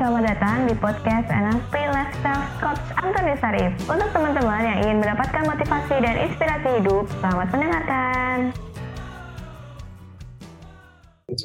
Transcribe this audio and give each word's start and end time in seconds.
selamat 0.00 0.32
datang 0.32 0.64
di 0.64 0.72
podcast 0.80 1.28
NLP 1.28 1.74
Lifestyle 1.92 2.48
Coach 2.56 2.80
Antoni 2.96 3.36
Sarif. 3.36 3.76
Untuk 3.84 4.08
teman-teman 4.16 4.64
yang 4.64 4.78
ingin 4.80 4.96
mendapatkan 4.96 5.44
motivasi 5.44 6.00
dan 6.00 6.16
inspirasi 6.24 6.68
hidup, 6.80 7.04
selamat 7.20 7.52
mendengarkan. 7.52 8.36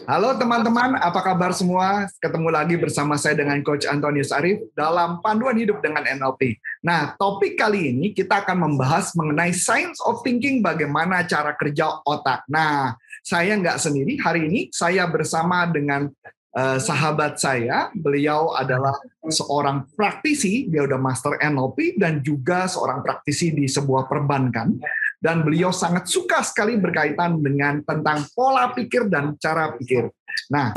Halo 0.08 0.40
teman-teman, 0.40 0.96
apa 1.04 1.20
kabar 1.20 1.52
semua? 1.52 2.08
Ketemu 2.24 2.48
lagi 2.48 2.80
bersama 2.80 3.20
saya 3.20 3.36
dengan 3.36 3.60
Coach 3.60 3.84
Antonius 3.92 4.32
Arif 4.32 4.72
dalam 4.72 5.20
Panduan 5.20 5.60
Hidup 5.60 5.84
dengan 5.84 6.08
NLP. 6.08 6.56
Nah, 6.80 7.12
topik 7.20 7.60
kali 7.60 7.92
ini 7.92 8.16
kita 8.16 8.40
akan 8.40 8.72
membahas 8.72 9.12
mengenai 9.20 9.52
science 9.52 10.00
of 10.08 10.24
thinking, 10.24 10.64
bagaimana 10.64 11.28
cara 11.28 11.52
kerja 11.60 12.00
otak. 12.08 12.48
Nah, 12.48 12.96
saya 13.20 13.60
nggak 13.60 13.84
sendiri, 13.84 14.16
hari 14.16 14.48
ini 14.48 14.72
saya 14.72 15.04
bersama 15.12 15.68
dengan 15.68 16.08
uh, 16.56 16.80
sahabat 16.80 17.38
saya. 17.38 17.92
Beliau 17.94 18.56
adalah 18.56 18.96
seorang 19.28 19.86
praktisi, 19.94 20.72
dia 20.72 20.88
udah 20.88 20.98
master 20.98 21.38
NLP 21.44 22.00
dan 22.00 22.24
juga 22.24 22.66
seorang 22.66 23.04
praktisi 23.04 23.52
di 23.52 23.68
sebuah 23.68 24.08
perbankan 24.08 24.80
dan 25.26 25.42
beliau 25.42 25.74
sangat 25.74 26.06
suka 26.06 26.46
sekali 26.46 26.78
berkaitan 26.78 27.42
dengan 27.42 27.82
tentang 27.82 28.30
pola 28.38 28.70
pikir 28.78 29.10
dan 29.10 29.34
cara 29.42 29.74
pikir. 29.74 30.06
Nah, 30.54 30.70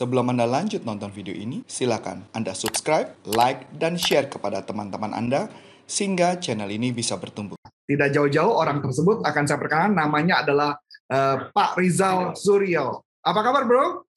Sebelum 0.00 0.32
Anda 0.32 0.48
lanjut 0.48 0.88
nonton 0.88 1.12
video 1.12 1.36
ini, 1.36 1.60
silakan 1.68 2.24
Anda 2.32 2.56
subscribe, 2.56 3.20
like, 3.36 3.68
dan 3.76 4.00
share 4.00 4.32
kepada 4.32 4.64
teman-teman 4.64 5.12
Anda 5.12 5.52
sehingga 5.84 6.40
channel 6.40 6.72
ini 6.72 6.88
bisa 6.88 7.20
bertumbuh. 7.20 7.60
Tidak 7.84 8.08
jauh-jauh 8.08 8.48
orang 8.48 8.80
tersebut 8.80 9.20
akan 9.20 9.44
saya 9.44 9.60
perkenalkan 9.60 10.00
namanya 10.00 10.40
adalah 10.40 10.72
uh, 11.04 11.52
Pak 11.52 11.76
Rizal 11.76 12.32
Suryo. 12.32 13.04
Apa 13.20 13.44
kabar, 13.44 13.68
Bro? 13.68 14.08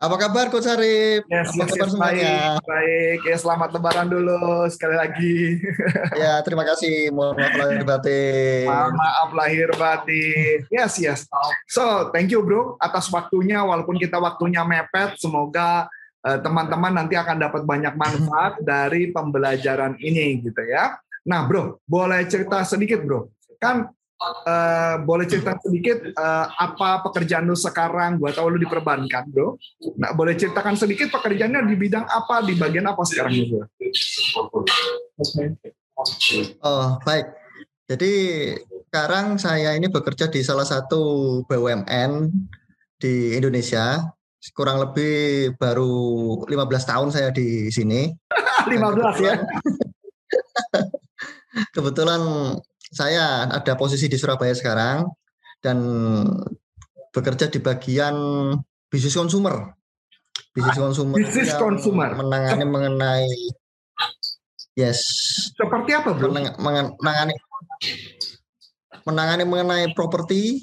Apa 0.00 0.16
kabar 0.16 0.48
Coach 0.48 0.64
Arif? 0.64 1.20
Yes, 1.28 1.52
Apa 1.52 1.68
yes, 1.68 1.70
kabar 1.76 1.84
yes, 1.84 1.92
semuanya? 1.92 2.32
baik, 2.32 2.64
baik. 2.64 3.18
Ya, 3.28 3.36
selamat 3.36 3.68
lebaran 3.76 4.08
dulu 4.08 4.40
sekali 4.72 4.96
lagi. 4.96 5.60
Ya, 6.16 6.40
terima 6.40 6.64
kasih. 6.64 7.12
Mohon 7.12 7.36
maaf 7.36 7.54
lahir 7.60 7.82
batin. 7.84 8.64
Mohon 8.72 8.94
maaf 8.96 9.30
lahir 9.36 9.68
batin. 9.76 10.56
Yes, 10.72 10.96
yes. 10.96 11.28
So, 11.68 12.08
thank 12.08 12.32
you 12.32 12.40
bro 12.40 12.80
atas 12.80 13.12
waktunya 13.12 13.60
walaupun 13.60 14.00
kita 14.00 14.16
waktunya 14.16 14.64
mepet, 14.64 15.20
semoga 15.20 15.92
eh, 16.24 16.38
teman-teman 16.40 17.04
nanti 17.04 17.12
akan 17.12 17.36
dapat 17.36 17.62
banyak 17.68 17.94
manfaat 18.00 18.56
dari 18.64 19.12
pembelajaran 19.12 20.00
ini 20.00 20.40
gitu 20.40 20.62
ya. 20.64 20.96
Nah, 21.28 21.44
bro, 21.44 21.84
boleh 21.84 22.24
cerita 22.24 22.64
sedikit, 22.64 23.04
bro. 23.04 23.28
Kan 23.60 23.92
eh, 24.18 24.94
boleh 25.02 25.26
cerita 25.30 25.54
sedikit 25.62 25.98
eh, 26.10 26.46
apa 26.48 27.02
pekerjaan 27.06 27.46
lu 27.46 27.54
sekarang? 27.54 28.18
Gua 28.18 28.34
tahu 28.34 28.54
lu 28.54 28.58
di 28.58 28.68
perbankan, 28.68 29.30
bro. 29.30 29.54
Nah, 29.98 30.12
boleh 30.14 30.34
ceritakan 30.34 30.74
sedikit 30.74 31.14
pekerjaannya 31.14 31.66
di 31.70 31.76
bidang 31.78 32.06
apa, 32.06 32.42
di 32.42 32.58
bagian 32.58 32.86
apa 32.90 33.02
sekarang, 33.06 33.34
bro? 33.46 33.62
Oh, 36.62 36.98
baik. 37.02 37.26
Jadi 37.88 38.12
sekarang 38.88 39.40
saya 39.40 39.74
ini 39.74 39.88
bekerja 39.88 40.28
di 40.28 40.44
salah 40.44 40.64
satu 40.68 41.40
BUMN 41.48 42.30
di 43.00 43.34
Indonesia. 43.34 44.02
Kurang 44.54 44.78
lebih 44.78 45.52
baru 45.58 46.38
15 46.46 46.90
tahun 46.90 47.08
saya 47.10 47.28
di 47.34 47.68
sini. 47.74 48.12
15 48.70 49.24
ya. 49.24 49.34
Kebetulan 51.74 52.22
saya 52.88 53.48
ada 53.48 53.72
posisi 53.76 54.08
di 54.08 54.16
Surabaya 54.16 54.52
sekarang 54.56 55.08
dan 55.60 55.78
bekerja 57.12 57.48
di 57.52 57.60
bagian 57.60 58.16
bisnis 58.88 59.16
konsumer. 59.16 59.74
Bisnis 60.56 60.78
konsumer. 60.78 61.16
Bisnis 61.20 61.52
yang 61.52 61.60
consumer. 61.60 62.08
Menangani 62.16 62.64
mengenai 62.64 63.28
Yes. 64.78 65.02
Seperti 65.58 65.90
apa, 65.90 66.14
bro? 66.14 66.30
Menang- 66.30 66.94
menangani 67.02 67.34
menangani 69.02 69.42
mengenai 69.42 69.86
properti, 69.90 70.62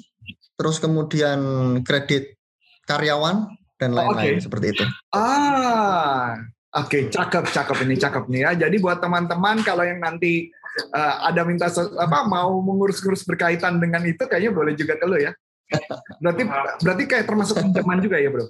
terus 0.56 0.80
kemudian 0.80 1.36
kredit 1.84 2.40
karyawan 2.88 3.44
dan 3.76 3.92
lain-lain 3.92 4.40
Oke. 4.40 4.44
seperti 4.48 4.66
itu. 4.72 4.84
Ah, 5.12 6.32
oke, 6.72 7.12
cakep, 7.12 7.44
cakep 7.52 7.76
ini, 7.84 7.94
cakep 8.00 8.24
nih 8.32 8.40
ya. 8.40 8.50
Jadi 8.56 8.80
buat 8.80 9.04
teman-teman 9.04 9.60
kalau 9.60 9.84
yang 9.84 10.00
nanti 10.00 10.48
eh, 10.76 11.14
ada 11.32 11.42
minta 11.42 11.68
apa 11.72 12.18
mau 12.28 12.60
mengurus-urus 12.60 13.24
berkaitan 13.24 13.80
dengan 13.80 14.04
itu, 14.04 14.22
kayaknya 14.28 14.52
boleh 14.52 14.72
juga 14.76 15.00
ke 15.00 15.06
lo 15.08 15.16
ya. 15.16 15.32
Berarti 16.22 16.42
berarti 16.84 17.04
kayak 17.10 17.24
termasuk 17.26 17.58
pinjaman 17.58 17.98
juga 17.98 18.16
ya, 18.22 18.30
bro? 18.30 18.46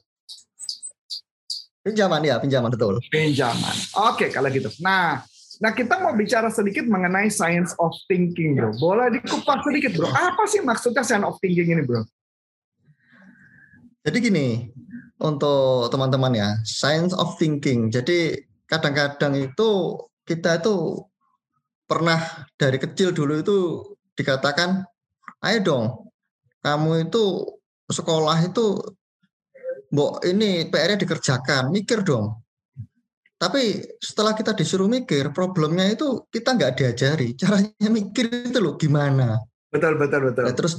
Pinjaman 1.86 2.20
ya, 2.26 2.36
pinjaman 2.42 2.68
betul. 2.74 2.98
Pinjaman. 3.08 3.76
Oke, 4.10 4.28
kalau 4.34 4.50
gitu. 4.50 4.68
Nah, 4.82 5.22
nah 5.62 5.70
kita 5.70 6.02
mau 6.02 6.12
bicara 6.12 6.50
sedikit 6.50 6.82
mengenai 6.90 7.30
science 7.30 7.72
of 7.78 7.94
thinking, 8.10 8.58
bro. 8.58 8.74
Boleh 8.76 9.14
dikupas 9.14 9.62
sedikit, 9.62 9.94
bro. 9.94 10.10
Apa 10.10 10.44
sih 10.50 10.60
maksudnya 10.60 11.06
science 11.06 11.24
of 11.24 11.38
thinking 11.38 11.72
ini, 11.72 11.86
bro? 11.86 12.02
Jadi 14.02 14.18
gini, 14.18 14.46
untuk 15.22 15.88
teman-teman 15.94 16.34
ya, 16.34 16.48
science 16.66 17.14
of 17.16 17.38
thinking. 17.38 17.88
Jadi 17.88 18.44
kadang-kadang 18.66 19.38
itu 19.38 19.70
kita 20.26 20.58
itu 20.58 21.06
pernah 21.86 22.46
dari 22.58 22.76
kecil 22.82 23.14
dulu 23.14 23.40
itu 23.40 23.56
dikatakan, 24.18 24.82
ayo 25.46 25.58
dong, 25.62 25.84
kamu 26.60 27.06
itu 27.06 27.46
sekolah 27.86 28.42
itu, 28.42 28.74
mbok 29.94 30.26
ini 30.26 30.66
PR-nya 30.66 30.98
dikerjakan, 30.98 31.70
mikir 31.70 32.02
dong. 32.02 32.42
Tapi 33.36 33.84
setelah 34.00 34.32
kita 34.32 34.56
disuruh 34.56 34.88
mikir, 34.88 35.30
problemnya 35.30 35.86
itu 35.92 36.24
kita 36.32 36.56
nggak 36.56 36.72
diajari. 36.80 37.32
Caranya 37.40 37.88
mikir 37.92 38.50
itu 38.50 38.58
loh 38.58 38.74
gimana. 38.80 39.38
Betul, 39.70 40.00
betul, 40.00 40.32
betul. 40.32 40.44
Nah, 40.48 40.54
terus 40.56 40.74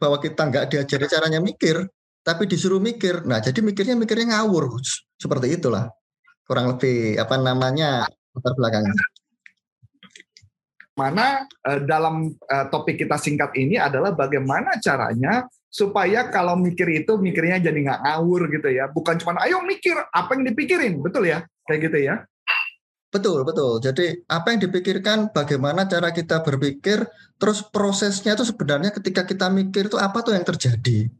bahwa 0.00 0.16
kita 0.18 0.48
nggak 0.48 0.64
diajari 0.72 1.06
caranya 1.06 1.38
mikir, 1.38 1.84
tapi 2.24 2.48
disuruh 2.48 2.80
mikir. 2.80 3.28
Nah, 3.28 3.44
jadi 3.44 3.60
mikirnya 3.60 3.92
mikirnya 3.92 4.40
ngawur. 4.40 4.80
Seperti 5.20 5.52
itulah. 5.52 5.92
Kurang 6.48 6.74
lebih 6.74 7.20
apa 7.20 7.36
namanya 7.36 8.08
latar 8.32 8.52
belakangnya. 8.56 8.94
Mana 10.92 11.48
eh, 11.48 11.80
dalam 11.88 12.28
eh, 12.28 12.66
topik 12.68 13.00
kita 13.00 13.16
singkat 13.16 13.56
ini 13.56 13.80
adalah 13.80 14.12
bagaimana 14.12 14.76
caranya 14.78 15.48
supaya 15.72 16.28
kalau 16.28 16.52
mikir 16.60 16.84
itu 16.92 17.16
mikirnya 17.16 17.56
jadi 17.64 17.78
nggak 17.80 18.00
ngawur 18.04 18.52
gitu 18.52 18.68
ya 18.68 18.92
bukan 18.92 19.16
cuma 19.16 19.40
ayo 19.40 19.64
mikir 19.64 19.96
apa 20.12 20.36
yang 20.36 20.44
dipikirin 20.52 21.00
betul 21.00 21.24
ya 21.24 21.40
kayak 21.64 21.80
gitu 21.88 21.98
ya 22.12 22.16
Betul, 23.12 23.44
betul. 23.44 23.76
Jadi 23.76 24.24
apa 24.24 24.56
yang 24.56 24.60
dipikirkan, 24.64 25.36
bagaimana 25.36 25.84
cara 25.84 26.16
kita 26.16 26.40
berpikir, 26.40 27.04
terus 27.36 27.60
prosesnya 27.60 28.32
itu 28.32 28.48
sebenarnya 28.48 28.88
ketika 28.88 29.28
kita 29.28 29.52
mikir 29.52 29.92
itu 29.92 30.00
apa 30.00 30.24
tuh 30.24 30.32
yang 30.32 30.48
terjadi. 30.48 31.12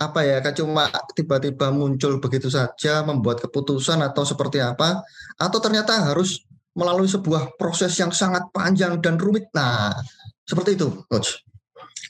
Apa 0.00 0.24
ya, 0.24 0.40
kayak 0.40 0.56
cuma 0.56 0.88
tiba-tiba 1.12 1.68
muncul 1.68 2.16
begitu 2.16 2.48
saja, 2.48 3.04
membuat 3.04 3.44
keputusan 3.44 4.00
atau 4.00 4.24
seperti 4.24 4.64
apa, 4.64 5.04
atau 5.36 5.58
ternyata 5.60 6.00
harus 6.08 6.47
melalui 6.78 7.10
sebuah 7.10 7.58
proses 7.58 7.90
yang 7.98 8.14
sangat 8.14 8.46
panjang 8.54 9.02
dan 9.02 9.18
rumit. 9.18 9.50
Nah, 9.50 9.90
seperti 10.46 10.78
itu, 10.78 11.02
Coach. 11.10 11.42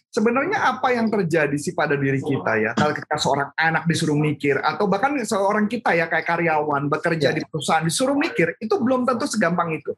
sebenarnya 0.08 0.72
apa 0.74 0.90
yang 0.90 1.06
terjadi 1.12 1.54
sih 1.60 1.76
pada 1.76 1.94
diri 1.94 2.18
kita 2.18 2.52
ya 2.58 2.72
kalau 2.74 2.90
ketika 2.96 3.20
seorang 3.20 3.48
anak 3.54 3.84
disuruh 3.86 4.16
mikir 4.18 4.56
atau 4.58 4.88
bahkan 4.90 5.14
seorang 5.20 5.68
kita 5.70 5.94
ya 5.94 6.08
kayak 6.10 6.26
karyawan 6.26 6.90
bekerja 6.90 7.30
Ya. 7.30 7.36
di 7.38 7.44
perusahaan 7.46 7.84
disuruh 7.86 8.16
mikir 8.18 8.56
itu 8.58 8.72
belum 8.82 9.04
tentu 9.06 9.28
segampang 9.30 9.68
itu 9.78 9.94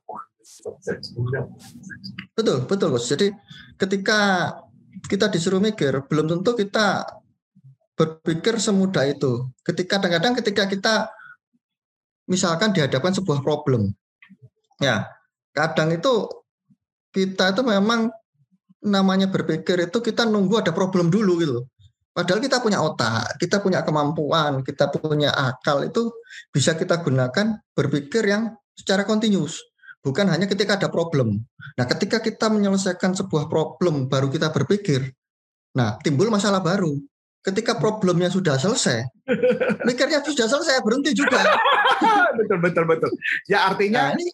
Betul, 2.37 2.66
betul, 2.66 2.88
Coach. 2.90 3.06
Jadi 3.06 3.26
ketika 3.78 4.50
kita 5.06 5.31
disuruh 5.31 5.62
mikir, 5.62 6.05
belum 6.11 6.26
tentu 6.26 6.52
kita 6.58 7.06
berpikir 7.94 8.58
semudah 8.58 9.06
itu. 9.08 9.46
Ketika 9.62 10.00
kadang-kadang 10.00 10.34
ketika 10.40 10.64
kita 10.67 10.94
misalkan 12.26 12.72
dihadapkan 12.72 13.14
sebuah 13.14 13.40
problem, 13.40 13.94
ya 14.81 15.06
kadang 15.55 15.94
itu 15.94 16.27
kita 17.15 17.53
itu 17.53 17.62
memang 17.62 18.11
namanya 18.81 19.29
berpikir 19.29 19.77
itu 19.87 19.99
kita 20.00 20.25
nunggu 20.25 20.65
ada 20.65 20.73
problem 20.73 21.12
dulu 21.12 21.37
gitu. 21.38 21.59
Padahal 22.11 22.43
kita 22.43 22.59
punya 22.59 22.82
otak, 22.82 23.38
kita 23.38 23.62
punya 23.62 23.87
kemampuan, 23.87 24.67
kita 24.67 24.91
punya 24.91 25.31
akal 25.31 25.87
itu 25.87 26.11
bisa 26.50 26.75
kita 26.75 26.99
gunakan 27.06 27.62
berpikir 27.71 28.27
yang 28.27 28.50
secara 28.75 29.06
kontinus 29.06 29.62
bukan 30.05 30.27
hanya 30.32 30.49
ketika 30.49 30.81
ada 30.81 30.88
problem. 30.88 31.44
Nah, 31.77 31.87
ketika 31.87 32.21
kita 32.21 32.49
menyelesaikan 32.49 33.12
sebuah 33.17 33.47
problem 33.53 34.09
baru 34.09 34.32
kita 34.32 34.49
berpikir, 34.53 35.12
nah 35.77 36.00
timbul 36.00 36.32
masalah 36.32 36.65
baru. 36.65 36.97
Ketika 37.40 37.76
problemnya 37.76 38.28
sudah 38.28 38.60
selesai, 38.60 39.08
mikirnya 39.88 40.20
sudah 40.20 40.46
selesai 40.48 40.84
berhenti 40.84 41.16
juga. 41.16 41.40
betul 42.38 42.58
betul 42.60 42.84
betul. 42.84 43.10
Ya 43.48 43.69
artinya 43.69 44.12
Nah, 44.12 44.20
ini 44.20 44.28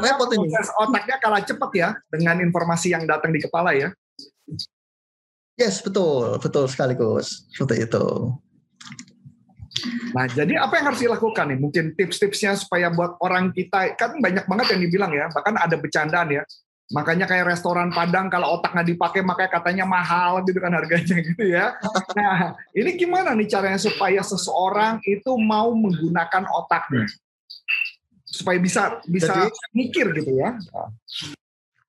repot 0.00 0.28
ini. 0.32 0.48
proses 0.48 0.68
otaknya 0.80 1.16
kalah 1.20 1.42
cepat 1.44 1.70
ya 1.76 1.88
dengan 2.08 2.40
informasi 2.40 2.92
yang 2.96 3.04
datang 3.04 3.32
di 3.32 3.40
kepala 3.44 3.76
ya. 3.76 3.92
Yes, 5.56 5.80
betul, 5.80 6.36
betul 6.36 6.68
sekali 6.68 6.92
Gus. 6.92 7.48
Seperti 7.48 7.88
itu. 7.88 8.04
Nah, 10.12 10.24
jadi 10.28 10.60
apa 10.60 10.80
yang 10.80 10.92
harus 10.92 11.00
dilakukan 11.00 11.52
nih? 11.52 11.58
Mungkin 11.60 11.84
tips-tipsnya 11.96 12.56
supaya 12.56 12.88
buat 12.92 13.16
orang 13.20 13.52
kita 13.52 13.96
kan 13.96 14.16
banyak 14.20 14.44
banget 14.48 14.66
yang 14.76 14.80
dibilang 14.88 15.12
ya, 15.12 15.28
bahkan 15.32 15.56
ada 15.56 15.76
bercandaan 15.76 16.28
ya. 16.32 16.42
Makanya 16.94 17.26
kayak 17.26 17.50
restoran 17.50 17.90
Padang 17.90 18.30
kalau 18.30 18.54
otak 18.58 18.70
nggak 18.70 18.94
dipakai 18.94 19.20
makanya 19.26 19.50
katanya 19.58 19.84
mahal 19.88 20.38
gitu 20.46 20.62
kan 20.62 20.70
harganya 20.70 21.18
gitu 21.34 21.42
ya. 21.42 21.74
Nah, 22.14 22.54
ini 22.78 22.94
gimana 22.94 23.34
nih 23.34 23.50
caranya 23.50 23.80
supaya 23.80 24.22
seseorang 24.22 25.02
itu 25.02 25.34
mau 25.34 25.74
menggunakan 25.74 26.46
otaknya? 26.46 27.10
Supaya 28.22 28.58
bisa 28.62 29.02
bisa 29.10 29.34
Jadi- 29.34 29.74
mikir 29.74 30.14
gitu 30.14 30.30
ya. 30.38 30.54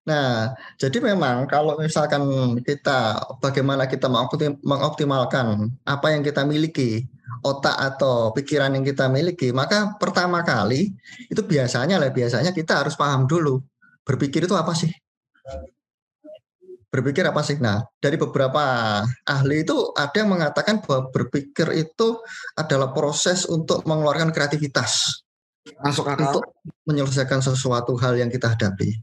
Nah, 0.08 0.56
jadi 0.80 1.04
memang 1.04 1.52
kalau 1.52 1.76
misalkan 1.76 2.24
kita 2.64 3.20
bagaimana 3.44 3.92
kita 3.92 4.08
mengoptim- 4.08 4.56
mengoptimalkan 4.64 5.68
apa 5.84 6.16
yang 6.16 6.24
kita 6.24 6.48
miliki, 6.48 7.04
otak 7.44 7.76
atau 7.76 8.32
pikiran 8.32 8.72
yang 8.72 8.88
kita 8.88 9.12
miliki, 9.12 9.52
maka 9.52 10.00
pertama 10.00 10.42
kali 10.48 10.96
itu 11.28 11.44
biasanya 11.44 12.00
lah 12.00 12.08
biasanya 12.08 12.56
kita 12.56 12.82
harus 12.88 12.96
paham 12.96 13.28
dulu 13.28 13.60
berpikir 14.08 14.48
itu 14.48 14.56
apa 14.56 14.72
sih? 14.72 14.88
Berpikir 16.88 17.28
apa 17.28 17.44
sih? 17.44 17.60
Nah, 17.60 17.84
dari 18.00 18.16
beberapa 18.16 18.64
ahli 19.28 19.68
itu 19.68 19.92
ada 19.92 20.16
yang 20.16 20.32
mengatakan 20.32 20.80
bahwa 20.80 21.12
berpikir 21.12 21.76
itu 21.76 22.24
adalah 22.56 22.96
proses 22.96 23.44
untuk 23.44 23.84
mengeluarkan 23.84 24.32
kreativitas 24.32 25.20
Masuk 25.84 26.08
akal. 26.08 26.32
untuk 26.32 26.44
menyelesaikan 26.88 27.44
sesuatu 27.44 28.00
hal 28.00 28.16
yang 28.16 28.32
kita 28.32 28.56
hadapi. 28.56 28.96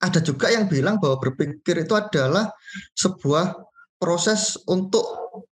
Ada 0.00 0.22
juga 0.22 0.48
yang 0.48 0.70
bilang 0.70 1.02
bahwa 1.02 1.18
berpikir 1.18 1.82
itu 1.82 1.92
adalah 1.98 2.48
sebuah 2.94 3.58
proses 4.00 4.56
untuk 4.64 5.04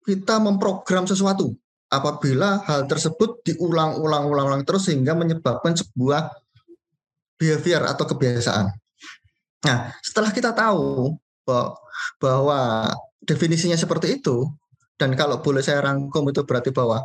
kita 0.05 0.37
memprogram 0.37 1.07
sesuatu. 1.07 1.55
Apabila 1.89 2.61
hal 2.67 2.85
tersebut 2.85 3.41
diulang-ulang-ulang-ulang 3.47 4.67
terus 4.67 4.91
sehingga 4.91 5.17
menyebabkan 5.17 5.73
sebuah 5.73 6.29
behavior 7.35 7.83
atau 7.85 8.05
kebiasaan. 8.07 8.71
Nah, 9.65 9.91
setelah 10.03 10.31
kita 10.31 10.53
tahu 10.53 11.15
bahwa, 12.19 12.89
definisinya 13.25 13.77
seperti 13.77 14.21
itu, 14.21 14.45
dan 14.95 15.13
kalau 15.17 15.43
boleh 15.43 15.59
saya 15.59 15.83
rangkum 15.83 16.23
itu 16.31 16.45
berarti 16.47 16.71
bahwa 16.71 17.03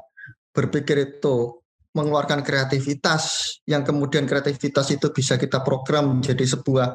berpikir 0.54 1.18
itu 1.18 1.58
mengeluarkan 1.90 2.46
kreativitas 2.46 3.56
yang 3.66 3.82
kemudian 3.82 4.22
kreativitas 4.22 4.94
itu 4.94 5.10
bisa 5.10 5.34
kita 5.34 5.58
program 5.66 6.18
menjadi 6.18 6.54
sebuah 6.54 6.94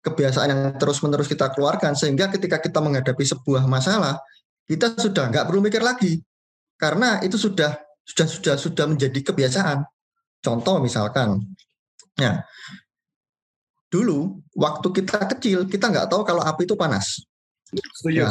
kebiasaan 0.00 0.48
yang 0.48 0.62
terus-menerus 0.80 1.28
kita 1.28 1.52
keluarkan 1.52 1.92
sehingga 1.92 2.32
ketika 2.32 2.56
kita 2.56 2.80
menghadapi 2.80 3.20
sebuah 3.20 3.68
masalah 3.68 4.16
kita 4.64 4.96
sudah 4.96 5.28
nggak 5.28 5.44
perlu 5.44 5.60
mikir 5.60 5.84
lagi 5.84 6.24
karena 6.80 7.20
itu 7.20 7.36
sudah 7.36 7.76
sudah 8.00 8.26
sudah 8.26 8.54
sudah 8.56 8.86
menjadi 8.88 9.20
kebiasaan. 9.20 9.84
Contoh 10.40 10.80
misalkan, 10.80 11.36
ya 12.20 12.32
dulu 13.90 14.38
waktu 14.54 14.88
kita 15.02 15.26
kecil 15.36 15.66
kita 15.66 15.90
nggak 15.90 16.06
tahu 16.06 16.22
kalau 16.22 16.40
api 16.46 16.64
itu 16.64 16.78
panas. 16.78 17.18
Setuju. 17.98 18.30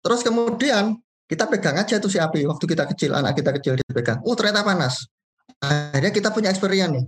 Terus 0.00 0.20
kemudian 0.22 0.94
kita 1.26 1.50
pegang 1.50 1.74
aja 1.74 1.98
tuh 1.98 2.08
si 2.08 2.22
api 2.22 2.46
waktu 2.46 2.64
kita 2.64 2.86
kecil, 2.94 3.18
anak 3.18 3.34
kita 3.34 3.50
kecil 3.58 3.74
dipegang. 3.74 4.22
Oh 4.22 4.38
ternyata 4.38 4.62
panas. 4.62 5.10
Akhirnya 5.58 6.14
kita 6.14 6.30
punya 6.30 6.54
experience 6.54 6.92
nih, 6.94 7.04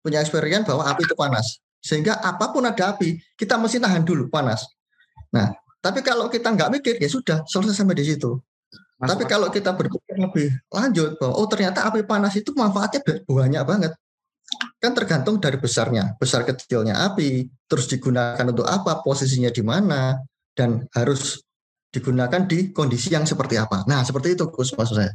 punya 0.00 0.24
experience 0.24 0.64
bahwa 0.64 0.88
api 0.88 1.04
itu 1.04 1.14
panas. 1.14 1.60
Sehingga 1.84 2.18
apa 2.18 2.50
pun 2.50 2.64
ada 2.64 2.96
api, 2.96 3.20
kita 3.36 3.60
mesti 3.60 3.78
tahan 3.78 4.02
dulu 4.02 4.32
panas. 4.32 4.64
Nah, 5.34 5.52
tapi 5.84 6.00
kalau 6.00 6.32
kita 6.32 6.50
nggak 6.54 6.80
mikir 6.80 6.94
ya 6.98 7.10
sudah 7.10 7.44
selesai 7.44 7.84
sampai 7.84 7.98
di 7.98 8.06
situ. 8.08 8.40
Masuk 8.96 9.12
Tapi 9.12 9.24
kalau 9.28 9.48
kita 9.52 9.76
berpikir 9.76 10.16
lebih 10.16 10.48
lanjut 10.72 11.20
bahwa 11.20 11.34
oh 11.36 11.46
ternyata 11.50 11.84
api 11.84 12.00
panas 12.08 12.32
itu 12.32 12.48
manfaatnya 12.56 13.04
banyak 13.28 13.62
banget. 13.66 13.92
Kan 14.78 14.92
tergantung 14.94 15.42
dari 15.42 15.58
besarnya, 15.58 16.14
besar 16.16 16.46
kecilnya 16.46 17.02
api, 17.10 17.50
terus 17.66 17.90
digunakan 17.90 18.46
untuk 18.46 18.68
apa, 18.68 19.02
posisinya 19.02 19.50
di 19.50 19.62
mana, 19.64 20.22
dan 20.54 20.86
harus 20.94 21.42
digunakan 21.90 22.44
di 22.44 22.70
kondisi 22.70 23.12
yang 23.12 23.24
seperti 23.24 23.58
apa. 23.58 23.82
Nah, 23.88 24.04
seperti 24.04 24.36
itu 24.36 24.46
Gus 24.52 24.76
maksud 24.76 24.96
saya. 25.00 25.12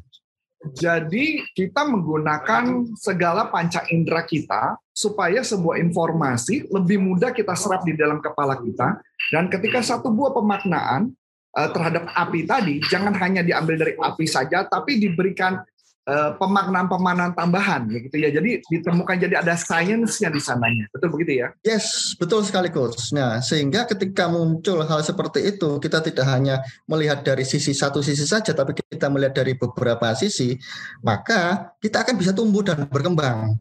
Jadi 0.62 1.42
kita 1.57 1.89
menggunakan 1.89 2.94
segala 2.94 3.50
panca 3.50 3.81
indera 3.89 4.22
kita 4.22 4.78
supaya 4.94 5.42
sebuah 5.42 5.81
informasi 5.81 6.69
lebih 6.69 7.01
mudah 7.01 7.34
kita 7.34 7.57
serap 7.57 7.81
di 7.81 7.98
dalam 7.98 8.22
kepala 8.22 8.62
kita 8.62 9.01
dan 9.34 9.50
ketika 9.50 9.81
satu 9.81 10.13
buah 10.13 10.38
pemaknaan 10.38 11.10
eh, 11.57 11.69
terhadap 11.74 12.13
api 12.13 12.45
tadi 12.45 12.77
jangan 12.86 13.18
hanya 13.18 13.42
diambil 13.42 13.74
dari 13.81 13.98
api 13.98 14.30
saja 14.30 14.62
tapi 14.69 15.01
diberikan 15.01 15.66
pemaknaan-pemaknaan 16.12 17.34
tambahan 17.38 17.88
gitu 17.88 18.18
ya. 18.19 18.30
Jadi 18.34 18.60
ditemukan 18.68 19.16
jadi 19.22 19.40
ada 19.40 19.56
sainsnya 19.56 20.28
di 20.28 20.42
sananya. 20.42 20.90
Betul 20.92 21.13
begitu 21.16 21.46
ya? 21.46 21.48
Yes, 21.63 22.18
betul 22.18 22.44
sekali 22.44 22.74
Coach. 22.74 23.13
Nah, 23.16 23.40
sehingga 23.40 23.88
ketika 23.88 24.28
muncul 24.28 24.84
hal 24.84 25.02
seperti 25.06 25.56
itu, 25.56 25.80
kita 25.80 26.04
tidak 26.04 26.25
hanya 26.28 26.60
melihat 26.90 27.24
dari 27.24 27.48
sisi 27.48 27.72
satu 27.72 28.04
sisi 28.04 28.25
saja, 28.25 28.52
tapi 28.52 28.75
kita 28.75 29.08
melihat 29.08 29.44
dari 29.44 29.56
beberapa 29.56 30.12
sisi, 30.18 30.58
maka 31.06 31.74
kita 31.80 32.04
akan 32.04 32.16
bisa 32.18 32.31
tumbuh 32.36 32.66
dan 32.66 32.90
berkembang. 32.90 33.56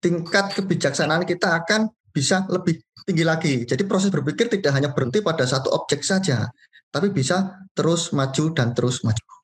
Tingkat 0.00 0.54
kebijaksanaan 0.56 1.24
kita 1.26 1.64
akan 1.64 1.90
bisa 2.10 2.48
lebih 2.48 2.80
tinggi 3.04 3.24
lagi. 3.28 3.54
Jadi 3.68 3.84
proses 3.84 4.08
berpikir 4.08 4.48
tidak 4.48 4.72
hanya 4.72 4.90
berhenti 4.90 5.20
pada 5.20 5.44
satu 5.44 5.68
objek 5.76 6.00
saja, 6.00 6.48
tapi 6.88 7.12
bisa 7.12 7.60
terus 7.76 8.10
maju 8.16 8.56
dan 8.56 8.72
terus 8.72 9.04
maju. 9.04 9.35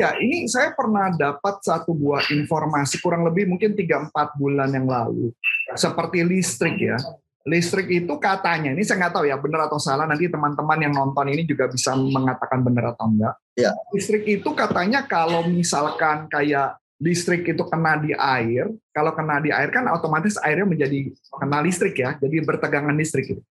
Ya, 0.00 0.16
ini 0.16 0.48
saya 0.48 0.72
pernah 0.72 1.12
dapat 1.12 1.60
satu 1.60 1.92
buah 1.92 2.24
informasi 2.32 3.04
kurang 3.04 3.28
lebih 3.28 3.44
mungkin 3.52 3.76
3-4 3.76 4.40
bulan 4.40 4.72
yang 4.72 4.88
lalu. 4.88 5.28
Seperti 5.76 6.24
listrik 6.24 6.80
ya. 6.80 6.96
Listrik 7.44 7.88
itu 7.88 8.16
katanya, 8.16 8.72
ini 8.72 8.80
saya 8.80 9.04
nggak 9.04 9.14
tahu 9.16 9.24
ya 9.28 9.36
benar 9.36 9.68
atau 9.68 9.76
salah, 9.76 10.04
nanti 10.08 10.28
teman-teman 10.28 10.76
yang 10.80 10.92
nonton 10.92 11.24
ini 11.28 11.44
juga 11.44 11.68
bisa 11.68 11.96
mengatakan 11.96 12.64
benar 12.64 12.96
atau 12.96 13.12
enggak. 13.12 13.36
Ya. 13.56 13.72
Listrik 13.92 14.24
itu 14.28 14.50
katanya 14.56 15.04
kalau 15.04 15.44
misalkan 15.48 16.28
kayak 16.32 16.80
listrik 17.00 17.48
itu 17.48 17.64
kena 17.64 17.96
di 17.96 18.12
air, 18.12 18.68
kalau 18.92 19.16
kena 19.16 19.40
di 19.40 19.48
air 19.48 19.72
kan 19.72 19.88
otomatis 19.88 20.36
airnya 20.40 20.68
menjadi 20.68 21.12
kena 21.32 21.64
listrik 21.64 21.96
ya, 21.96 22.16
jadi 22.20 22.44
bertegangan 22.44 22.92
listrik 22.92 23.36
itu. 23.36 23.42